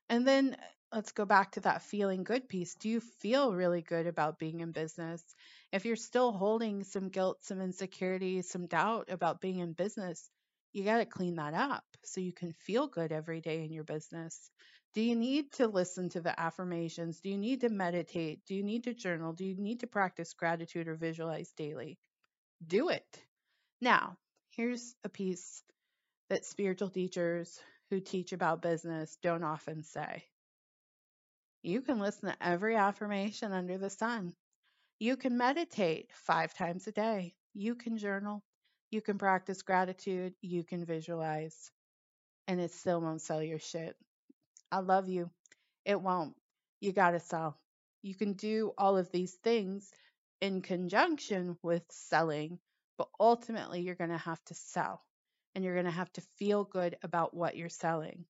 And 0.10 0.28
then 0.28 0.58
let's 0.92 1.12
go 1.12 1.26
back 1.26 1.52
to 1.52 1.62
that 1.62 1.84
feeling 1.84 2.24
good 2.24 2.50
piece. 2.50 2.76
Do 2.76 2.90
you 2.90 3.00
feel 3.00 3.54
really 3.54 3.82
good 3.82 4.08
about 4.08 4.40
being 4.40 4.62
in 4.62 4.72
business? 4.72 5.24
If 5.72 5.86
you're 5.86 5.96
still 5.96 6.32
holding 6.32 6.84
some 6.84 7.10
guilt, 7.10 7.44
some 7.44 7.62
insecurity, 7.62 8.42
some 8.42 8.66
doubt 8.66 9.10
about 9.12 9.42
being 9.42 9.60
in 9.60 9.74
business, 9.74 10.30
you 10.74 10.84
got 10.84 10.98
to 10.98 11.06
clean 11.06 11.36
that 11.36 11.54
up 11.54 11.84
so 12.04 12.22
you 12.22 12.34
can 12.34 12.54
feel 12.54 12.88
good 12.88 13.12
every 13.12 13.42
day 13.42 13.64
in 13.64 13.72
your 13.72 13.84
business. 13.84 14.50
Do 14.94 15.02
you 15.02 15.16
need 15.16 15.52
to 15.54 15.68
listen 15.68 16.10
to 16.10 16.22
the 16.22 16.40
affirmations? 16.40 17.20
Do 17.20 17.30
you 17.30 17.38
need 17.38 17.62
to 17.62 17.70
meditate? 17.70 18.42
Do 18.48 18.56
you 18.56 18.64
need 18.64 18.86
to 18.86 18.94
journal? 18.94 19.34
Do 19.34 19.46
you 19.46 19.56
need 19.56 19.82
to 19.82 19.88
practice 19.88 20.34
gratitude 20.34 20.88
or 20.88 20.96
visualize 20.96 21.52
daily? 21.56 22.00
Do 22.66 22.90
it. 22.90 23.06
Now, 23.82 24.18
here's 24.50 24.96
a 25.04 25.10
piece 25.10 25.64
that 26.30 26.46
spiritual 26.46 26.90
teachers 26.90 27.60
who 27.90 28.00
teach 28.00 28.34
about 28.34 28.62
business 28.62 29.18
don't 29.22 29.44
often 29.44 29.84
say. 29.84 30.24
You 31.64 31.82
can 31.82 32.00
listen 32.00 32.30
to 32.30 32.38
every 32.48 32.76
affirmation 32.76 33.54
under 33.54 33.78
the 33.78 33.90
sun. 33.90 34.34
You 35.00 35.18
can 35.18 35.38
meditate 35.38 36.12
five 36.14 36.54
times 36.54 36.88
a 36.88 36.92
day. 36.94 37.36
You 37.54 37.76
can 37.76 37.98
journal. 37.98 38.44
You 38.92 39.02
can 39.02 39.18
practice 39.20 39.62
gratitude. 39.64 40.36
You 40.42 40.64
can 40.64 40.86
visualize. 40.86 41.72
And 42.48 42.62
it 42.62 42.72
still 42.72 43.02
won't 43.02 43.22
sell 43.22 43.44
your 43.44 43.60
shit. 43.60 43.96
I 44.72 44.80
love 44.80 45.10
you. 45.10 45.32
It 45.86 46.02
won't. 46.02 46.36
You 46.82 46.94
got 46.94 47.12
to 47.12 47.20
sell. 47.22 47.58
You 48.04 48.16
can 48.16 48.34
do 48.34 48.74
all 48.78 48.98
of 48.98 49.12
these 49.12 49.34
things 49.44 49.92
in 50.42 50.62
conjunction 50.62 51.58
with 51.64 51.84
selling, 51.92 52.60
but 52.98 53.10
ultimately 53.20 53.82
you're 53.82 53.96
going 53.96 54.12
to 54.12 54.18
have 54.18 54.44
to 54.46 54.56
sell. 54.56 55.04
and 55.56 55.64
you're 55.64 55.76
going 55.76 55.86
to 55.86 55.92
have 55.92 56.12
to 56.14 56.22
feel 56.38 56.64
good 56.64 56.98
about 57.04 57.34
what 57.36 57.58
you're 57.58 57.70
selling. 57.70 58.26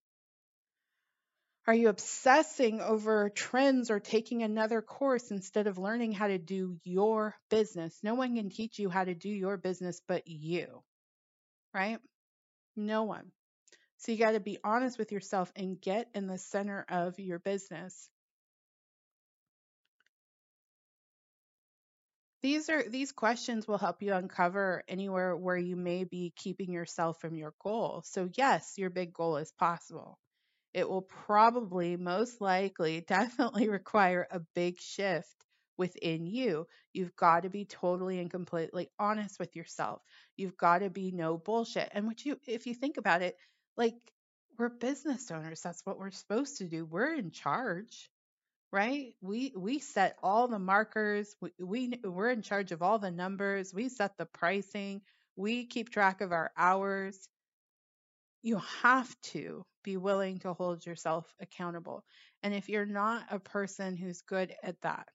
Are 1.69 1.75
you 1.75 1.89
obsessing 1.89 2.81
over 2.81 3.29
trends 3.29 3.91
or 3.91 3.99
taking 3.99 4.41
another 4.41 4.81
course 4.81 5.29
instead 5.29 5.67
of 5.67 5.77
learning 5.77 6.13
how 6.13 6.27
to 6.27 6.39
do 6.39 6.79
your 6.83 7.35
business? 7.51 7.95
No 8.01 8.15
one 8.15 8.35
can 8.35 8.49
teach 8.49 8.79
you 8.79 8.89
how 8.89 9.03
to 9.03 9.13
do 9.13 9.29
your 9.29 9.55
business 9.55 10.01
but 10.07 10.27
you, 10.27 10.81
right? 11.71 11.99
No 12.75 13.03
one. 13.03 13.31
So 13.97 14.11
you 14.11 14.17
got 14.17 14.31
to 14.31 14.39
be 14.39 14.57
honest 14.63 14.97
with 14.97 15.11
yourself 15.11 15.51
and 15.55 15.79
get 15.79 16.09
in 16.15 16.25
the 16.25 16.39
center 16.39 16.87
of 16.89 17.19
your 17.19 17.37
business. 17.37 18.09
These 22.41 22.67
are 22.71 22.81
these 22.89 23.11
questions 23.11 23.67
will 23.67 23.77
help 23.77 24.01
you 24.01 24.15
uncover 24.15 24.81
anywhere 24.87 25.37
where 25.37 25.55
you 25.55 25.75
may 25.75 26.03
be 26.03 26.33
keeping 26.35 26.73
yourself 26.73 27.21
from 27.21 27.35
your 27.35 27.53
goal. 27.61 28.01
So 28.05 28.27
yes, 28.33 28.73
your 28.75 28.89
big 28.89 29.13
goal 29.13 29.37
is 29.37 29.51
possible. 29.51 30.17
It 30.73 30.89
will 30.89 31.01
probably 31.03 31.97
most 31.97 32.41
likely 32.41 33.01
definitely 33.07 33.69
require 33.69 34.27
a 34.31 34.39
big 34.55 34.79
shift 34.79 35.35
within 35.77 36.25
you. 36.27 36.67
You've 36.93 37.15
got 37.15 37.43
to 37.43 37.49
be 37.49 37.65
totally 37.65 38.19
and 38.19 38.29
completely 38.29 38.89
honest 38.99 39.39
with 39.39 39.55
yourself. 39.55 40.01
You've 40.37 40.57
got 40.57 40.79
to 40.79 40.89
be 40.89 41.11
no 41.11 41.37
bullshit. 41.37 41.89
And 41.93 42.05
what 42.07 42.25
you 42.25 42.39
if 42.47 42.67
you 42.67 42.73
think 42.73 42.97
about 42.97 43.21
it, 43.21 43.37
like 43.77 43.95
we're 44.57 44.69
business 44.69 45.31
owners, 45.31 45.61
that's 45.61 45.85
what 45.85 45.97
we're 45.99 46.11
supposed 46.11 46.57
to 46.57 46.65
do. 46.65 46.85
We're 46.85 47.15
in 47.15 47.31
charge 47.31 48.09
right 48.71 49.15
we 49.21 49.51
we 49.55 49.79
set 49.79 50.15
all 50.21 50.47
the 50.47 50.59
markers 50.59 51.35
we, 51.41 51.51
we 51.59 51.99
we're 52.03 52.29
in 52.29 52.41
charge 52.41 52.71
of 52.71 52.81
all 52.81 52.99
the 52.99 53.11
numbers 53.11 53.73
we 53.73 53.89
set 53.89 54.15
the 54.17 54.25
pricing 54.25 55.01
we 55.35 55.65
keep 55.65 55.89
track 55.89 56.21
of 56.21 56.31
our 56.31 56.51
hours 56.57 57.29
you 58.41 58.61
have 58.81 59.13
to 59.21 59.63
be 59.83 59.97
willing 59.97 60.39
to 60.39 60.53
hold 60.53 60.85
yourself 60.85 61.25
accountable 61.41 62.03
and 62.43 62.53
if 62.53 62.69
you're 62.69 62.85
not 62.85 63.23
a 63.31 63.39
person 63.39 63.95
who's 63.95 64.21
good 64.21 64.53
at 64.63 64.79
that 64.81 65.07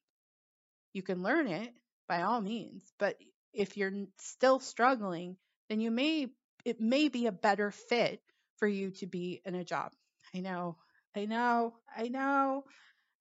you 0.93 1.03
can 1.03 1.23
learn 1.23 1.47
it 1.47 1.73
by 2.09 2.23
all 2.23 2.41
means 2.41 2.83
but 2.99 3.17
if 3.53 3.77
you're 3.77 3.93
still 4.19 4.59
struggling 4.59 5.37
then 5.69 5.81
you 5.81 5.91
may 5.91 6.29
it 6.65 6.81
may 6.81 7.09
be 7.09 7.27
a 7.27 7.33
better 7.33 7.71
fit 7.71 8.21
for 8.59 8.69
you 8.69 8.91
to 8.91 9.07
be 9.07 9.41
in 9.45 9.55
a 9.55 9.65
job 9.65 9.93
i 10.35 10.41
know 10.41 10.77
i 11.17 11.25
know 11.25 11.75
i 11.97 12.09
know 12.09 12.65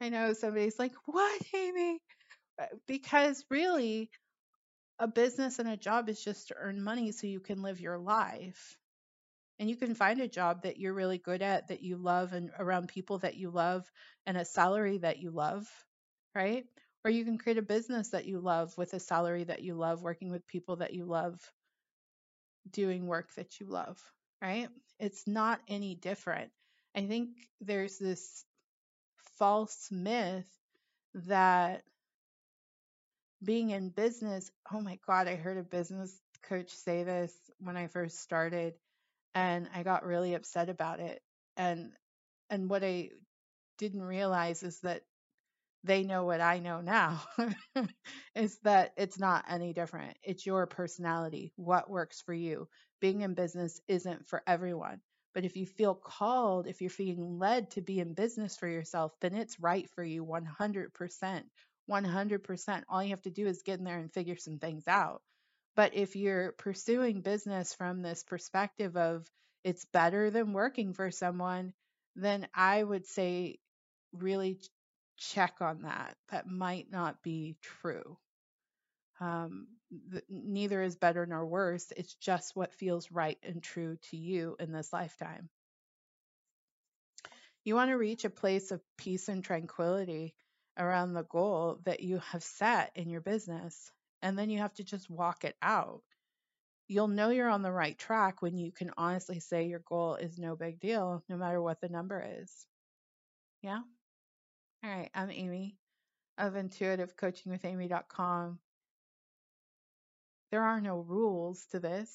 I 0.01 0.09
know 0.09 0.33
somebody's 0.33 0.79
like, 0.79 0.93
What, 1.05 1.41
Amy? 1.55 1.99
Uh, 2.61 2.65
because 2.87 3.43
really, 3.49 4.11
a 4.99 5.07
business 5.07 5.59
and 5.59 5.69
a 5.69 5.77
job 5.77 6.09
is 6.09 6.23
just 6.23 6.47
to 6.49 6.55
earn 6.57 6.83
money 6.83 7.11
so 7.11 7.27
you 7.27 7.39
can 7.39 7.61
live 7.61 7.79
your 7.79 7.97
life. 7.97 8.77
And 9.63 9.69
you 9.69 9.77
can 9.77 9.95
find 9.95 10.19
a 10.19 10.27
job 10.27 10.63
that 10.63 10.77
you're 10.77 10.93
really 10.93 11.17
good 11.17 11.41
at, 11.41 11.69
that 11.69 11.81
you 11.81 11.95
love, 11.95 12.33
and 12.33 12.51
around 12.59 12.89
people 12.89 13.19
that 13.19 13.37
you 13.37 13.49
love, 13.49 13.89
and 14.25 14.35
a 14.35 14.43
salary 14.43 14.97
that 14.97 15.19
you 15.19 15.31
love, 15.31 15.65
right? 16.35 16.65
Or 17.05 17.11
you 17.11 17.23
can 17.23 17.37
create 17.37 17.57
a 17.57 17.61
business 17.61 18.09
that 18.09 18.25
you 18.25 18.41
love 18.41 18.77
with 18.77 18.93
a 18.93 18.99
salary 18.99 19.45
that 19.45 19.61
you 19.61 19.75
love, 19.75 20.01
working 20.01 20.31
with 20.31 20.45
people 20.49 20.75
that 20.75 20.93
you 20.93 21.05
love, 21.05 21.39
doing 22.71 23.07
work 23.07 23.33
that 23.35 23.61
you 23.61 23.67
love, 23.67 23.97
right? 24.41 24.67
It's 24.99 25.25
not 25.27 25.61
any 25.69 25.95
different. 25.95 26.51
I 26.93 27.05
think 27.05 27.29
there's 27.61 27.97
this 27.97 28.43
false 29.37 29.87
myth 29.89 30.49
that 31.13 31.83
being 33.41 33.69
in 33.69 33.91
business, 33.91 34.51
oh 34.73 34.81
my 34.81 34.99
God, 35.07 35.29
I 35.29 35.37
heard 35.37 35.57
a 35.57 35.63
business 35.63 36.13
coach 36.49 36.71
say 36.71 37.05
this 37.05 37.33
when 37.59 37.77
I 37.77 37.87
first 37.87 38.19
started 38.19 38.73
and 39.35 39.69
I 39.73 39.83
got 39.83 40.05
really 40.05 40.33
upset 40.35 40.69
about 40.69 40.99
it. 40.99 41.21
And 41.57 41.91
and 42.49 42.69
what 42.69 42.83
I 42.83 43.09
didn't 43.77 44.03
realize 44.03 44.63
is 44.63 44.79
that 44.81 45.03
they 45.83 46.03
know 46.03 46.25
what 46.25 46.41
I 46.41 46.59
know 46.59 46.81
now 46.81 47.23
is 48.35 48.57
that 48.63 48.93
it's 48.97 49.19
not 49.19 49.45
any 49.49 49.73
different. 49.73 50.17
It's 50.23 50.45
your 50.45 50.65
personality, 50.65 51.53
what 51.57 51.89
works 51.89 52.21
for 52.21 52.33
you. 52.33 52.67
Being 53.01 53.21
in 53.21 53.33
business 53.33 53.81
isn't 53.87 54.27
for 54.27 54.41
everyone. 54.47 55.01
But 55.33 55.45
if 55.45 55.57
you 55.57 55.65
feel 55.65 55.95
called, 55.95 56.67
if 56.67 56.81
you're 56.81 56.89
feeling 56.89 57.39
led 57.39 57.71
to 57.71 57.81
be 57.81 57.99
in 57.99 58.13
business 58.13 58.55
for 58.55 58.67
yourself, 58.67 59.13
then 59.19 59.35
it's 59.35 59.59
right 59.59 59.89
for 59.91 60.03
you 60.03 60.23
100%. 60.23 61.45
100%. 61.87 62.85
All 62.87 63.03
you 63.03 63.09
have 63.09 63.21
to 63.23 63.31
do 63.31 63.47
is 63.47 63.63
get 63.63 63.79
in 63.79 63.85
there 63.85 63.99
and 63.99 64.13
figure 64.13 64.37
some 64.37 64.59
things 64.59 64.87
out. 64.87 65.21
But 65.75 65.95
if 65.95 66.15
you're 66.15 66.51
pursuing 66.53 67.21
business 67.21 67.73
from 67.73 68.01
this 68.01 68.23
perspective 68.23 68.95
of 68.97 69.27
it's 69.63 69.85
better 69.85 70.29
than 70.29 70.53
working 70.53 70.93
for 70.93 71.11
someone, 71.11 71.73
then 72.15 72.47
I 72.53 72.83
would 72.83 73.05
say 73.07 73.59
really 74.11 74.59
check 75.17 75.55
on 75.61 75.83
that. 75.83 76.15
That 76.29 76.47
might 76.47 76.91
not 76.91 77.23
be 77.23 77.57
true. 77.61 78.17
Um, 79.19 79.67
th- 80.11 80.23
neither 80.29 80.81
is 80.81 80.95
better 80.95 81.25
nor 81.25 81.45
worse. 81.45 81.91
It's 81.95 82.15
just 82.15 82.55
what 82.55 82.73
feels 82.73 83.11
right 83.11 83.37
and 83.43 83.63
true 83.63 83.97
to 84.09 84.17
you 84.17 84.55
in 84.59 84.71
this 84.71 84.91
lifetime. 84.91 85.49
You 87.63 87.75
want 87.75 87.89
to 87.91 87.95
reach 87.97 88.25
a 88.25 88.29
place 88.29 88.71
of 88.71 88.81
peace 88.97 89.29
and 89.29 89.43
tranquility 89.43 90.35
around 90.77 91.13
the 91.13 91.23
goal 91.23 91.79
that 91.85 92.01
you 92.01 92.19
have 92.19 92.43
set 92.43 92.91
in 92.95 93.09
your 93.09 93.21
business. 93.21 93.91
And 94.23 94.39
then 94.39 94.49
you 94.49 94.59
have 94.59 94.73
to 94.75 94.85
just 94.85 95.09
walk 95.09 95.43
it 95.43 95.57
out. 95.61 96.01
You'll 96.87 97.09
know 97.09 97.29
you're 97.29 97.49
on 97.49 97.61
the 97.61 97.71
right 97.71 97.97
track 97.97 98.41
when 98.41 98.57
you 98.57 98.71
can 98.71 98.91
honestly 98.97 99.41
say 99.41 99.67
your 99.67 99.83
goal 99.85 100.15
is 100.15 100.39
no 100.39 100.55
big 100.55 100.79
deal, 100.79 101.21
no 101.27 101.35
matter 101.35 101.61
what 101.61 101.81
the 101.81 101.89
number 101.89 102.25
is. 102.41 102.65
Yeah? 103.61 103.81
All 104.83 104.89
right. 104.89 105.09
I'm 105.13 105.29
Amy 105.29 105.75
of 106.37 106.53
intuitivecoachingwithamy.com. 106.53 108.59
There 110.51 110.63
are 110.63 110.79
no 110.79 110.99
rules 110.99 111.65
to 111.71 111.79
this 111.79 112.09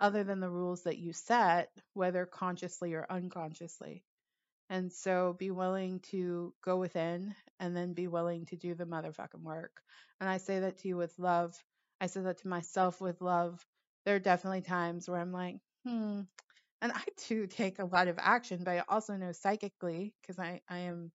other 0.00 0.24
than 0.24 0.40
the 0.40 0.50
rules 0.50 0.82
that 0.82 0.98
you 0.98 1.14
set, 1.14 1.70
whether 1.94 2.26
consciously 2.26 2.92
or 2.92 3.06
unconsciously. 3.08 4.04
And 4.68 4.92
so 4.92 5.34
be 5.38 5.50
willing 5.50 6.00
to 6.10 6.52
go 6.62 6.76
within 6.76 7.34
and 7.60 7.76
then 7.76 7.92
be 7.92 8.06
willing 8.06 8.46
to 8.46 8.56
do 8.56 8.74
the 8.74 8.84
motherfucking 8.84 9.42
work. 9.42 9.80
And 10.20 10.28
I 10.28 10.38
say 10.38 10.60
that 10.60 10.78
to 10.78 10.88
you 10.88 10.96
with 10.96 11.18
love. 11.18 11.56
I 12.00 12.06
say 12.06 12.20
that 12.20 12.38
to 12.42 12.48
myself 12.48 13.00
with 13.00 13.20
love. 13.20 13.64
There 14.04 14.16
are 14.16 14.20
definitely 14.20 14.62
times 14.62 15.08
where 15.08 15.20
I'm 15.20 15.32
like, 15.32 15.56
hmm. 15.86 16.22
And 16.80 16.92
I 16.92 17.02
too 17.16 17.46
take 17.46 17.78
a 17.78 17.84
lot 17.84 18.08
of 18.08 18.18
action, 18.20 18.62
but 18.64 18.70
I 18.70 18.84
also 18.88 19.16
know 19.16 19.32
psychically, 19.32 20.14
because 20.20 20.38
I, 20.38 20.60
I 20.68 20.78
am 20.78 21.10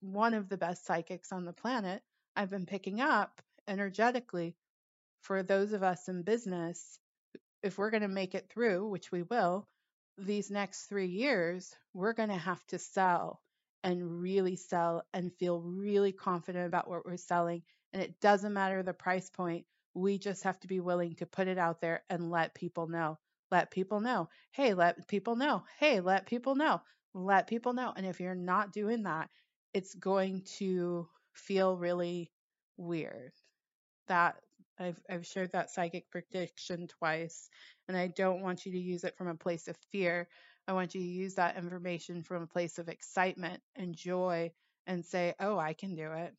one 0.00 0.34
of 0.34 0.48
the 0.48 0.58
best 0.58 0.84
psychics 0.84 1.32
on 1.32 1.44
the 1.44 1.52
planet, 1.52 2.02
I've 2.36 2.50
been 2.50 2.66
picking 2.66 3.00
up 3.00 3.40
energetically 3.66 4.56
for 5.22 5.42
those 5.42 5.72
of 5.72 5.82
us 5.82 6.08
in 6.08 6.22
business, 6.22 6.98
if 7.62 7.78
we're 7.78 7.90
going 7.90 8.02
to 8.02 8.08
make 8.08 8.34
it 8.34 8.50
through, 8.50 8.88
which 8.88 9.12
we 9.12 9.22
will, 9.22 9.68
these 10.18 10.50
next 10.50 10.86
three 10.86 11.06
years, 11.06 11.74
we're 11.94 12.12
going 12.12 12.28
to 12.28 12.36
have 12.36 12.64
to 12.66 12.78
sell 12.78 13.40
and 13.84 14.20
really 14.20 14.56
sell 14.56 15.04
and 15.12 15.32
feel 15.34 15.60
really 15.60 16.12
confident 16.12 16.66
about 16.66 16.88
what 16.88 17.04
we're 17.04 17.16
selling. 17.16 17.62
And 17.92 18.02
it 18.02 18.20
doesn't 18.20 18.52
matter 18.52 18.82
the 18.82 18.92
price 18.92 19.28
point. 19.30 19.66
We 19.94 20.18
just 20.18 20.44
have 20.44 20.58
to 20.60 20.68
be 20.68 20.80
willing 20.80 21.14
to 21.16 21.26
put 21.26 21.48
it 21.48 21.58
out 21.58 21.80
there 21.80 22.02
and 22.08 22.30
let 22.30 22.54
people 22.54 22.86
know. 22.86 23.18
Let 23.50 23.70
people 23.70 24.00
know. 24.00 24.28
Hey, 24.52 24.72
let 24.72 25.06
people 25.08 25.36
know. 25.36 25.64
Hey, 25.78 26.00
let 26.00 26.26
people 26.26 26.54
know. 26.54 26.80
Let 27.12 27.46
people 27.46 27.74
know. 27.74 27.92
And 27.94 28.06
if 28.06 28.20
you're 28.20 28.34
not 28.34 28.72
doing 28.72 29.02
that, 29.02 29.28
it's 29.74 29.94
going 29.94 30.42
to 30.58 31.08
feel 31.34 31.76
really 31.76 32.30
weird. 32.78 33.32
That 34.08 34.36
I've, 34.78 35.00
I've 35.08 35.26
shared 35.26 35.52
that 35.52 35.70
psychic 35.70 36.10
prediction 36.10 36.88
twice, 36.88 37.50
and 37.88 37.96
I 37.96 38.06
don't 38.08 38.42
want 38.42 38.64
you 38.64 38.72
to 38.72 38.78
use 38.78 39.04
it 39.04 39.16
from 39.16 39.28
a 39.28 39.34
place 39.34 39.68
of 39.68 39.76
fear. 39.90 40.28
I 40.68 40.72
want 40.72 40.94
you 40.94 41.00
to 41.00 41.06
use 41.06 41.34
that 41.34 41.56
information 41.56 42.22
from 42.22 42.42
a 42.42 42.46
place 42.46 42.78
of 42.78 42.88
excitement 42.88 43.60
and 43.76 43.94
joy 43.94 44.52
and 44.86 45.04
say, 45.04 45.34
Oh, 45.40 45.58
I 45.58 45.72
can 45.72 45.94
do 45.94 46.12
it. 46.12 46.34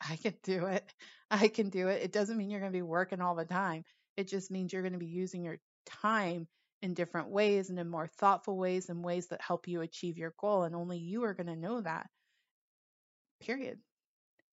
I 0.00 0.16
can 0.16 0.34
do 0.42 0.66
it. 0.66 0.84
I 1.30 1.48
can 1.48 1.70
do 1.70 1.88
it. 1.88 2.02
It 2.02 2.12
doesn't 2.12 2.36
mean 2.36 2.50
you're 2.50 2.60
going 2.60 2.72
to 2.72 2.76
be 2.76 2.82
working 2.82 3.20
all 3.20 3.34
the 3.34 3.44
time. 3.44 3.84
It 4.16 4.28
just 4.28 4.50
means 4.50 4.72
you're 4.72 4.82
going 4.82 4.92
to 4.92 4.98
be 4.98 5.06
using 5.06 5.42
your 5.42 5.58
time 5.86 6.46
in 6.82 6.94
different 6.94 7.28
ways 7.28 7.70
and 7.70 7.78
in 7.78 7.88
more 7.88 8.06
thoughtful 8.06 8.56
ways 8.56 8.88
and 8.88 9.02
ways 9.02 9.28
that 9.28 9.40
help 9.40 9.66
you 9.66 9.80
achieve 9.80 10.18
your 10.18 10.34
goal. 10.38 10.64
And 10.64 10.76
only 10.76 10.98
you 10.98 11.24
are 11.24 11.34
going 11.34 11.46
to 11.46 11.56
know 11.56 11.80
that. 11.80 12.08
Period. 13.40 13.78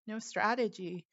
No 0.07 0.19
strategy 0.19 1.05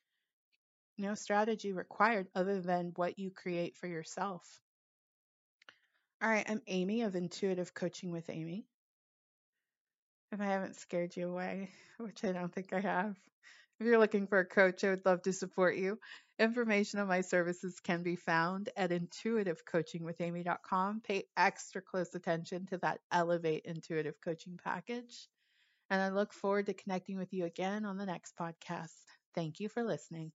no 0.99 1.15
strategy 1.15 1.73
required 1.73 2.27
other 2.35 2.61
than 2.61 2.93
what 2.97 3.19
you 3.19 3.31
create 3.31 3.77
for 3.77 3.87
yourself. 3.87 4.61
All 6.23 6.29
right, 6.29 6.49
I'm 6.51 6.63
Amy 6.67 7.03
of 7.03 7.15
Intuitive 7.17 7.73
Coaching 7.75 8.11
with 8.13 8.29
Amy. 8.31 8.67
If 10.33 10.41
I 10.41 10.47
haven't 10.47 10.77
scared 10.77 11.15
you 11.17 11.29
away, 11.29 11.71
which 11.99 12.25
I 12.25 12.33
don't 12.33 12.53
think 12.53 12.73
I 12.73 12.81
have, 12.81 13.17
If 13.81 13.87
you're 13.87 13.99
looking 13.99 14.27
for 14.27 14.39
a 14.41 14.45
coach, 14.47 14.85
I 14.85 14.91
would 14.91 15.05
love 15.07 15.23
to 15.23 15.33
support 15.33 15.77
you. 15.77 15.99
Information 16.39 17.01
on 17.01 17.09
my 17.09 17.21
services 17.23 17.81
can 17.81 18.03
be 18.03 18.17
found 18.17 18.71
at 18.77 18.91
intuitivecoachingwithamy.com. 18.91 21.01
Pay 21.03 21.25
extra 21.37 21.81
close 21.83 22.15
attention 22.15 22.67
to 22.67 22.79
that 22.79 23.01
Elevate 23.13 23.65
Intuitive 23.67 24.21
Coaching 24.21 24.59
package. 24.63 25.29
And 25.91 26.01
I 26.03 26.09
look 26.11 26.33
forward 26.33 26.67
to 26.67 26.75
connecting 26.75 27.19
with 27.19 27.33
you 27.33 27.45
again 27.45 27.85
on 27.85 27.97
the 27.99 28.07
next 28.07 28.37
podcast. 28.37 28.95
Thank 29.35 29.61
you 29.61 29.69
for 29.69 29.85
listening. 29.85 30.33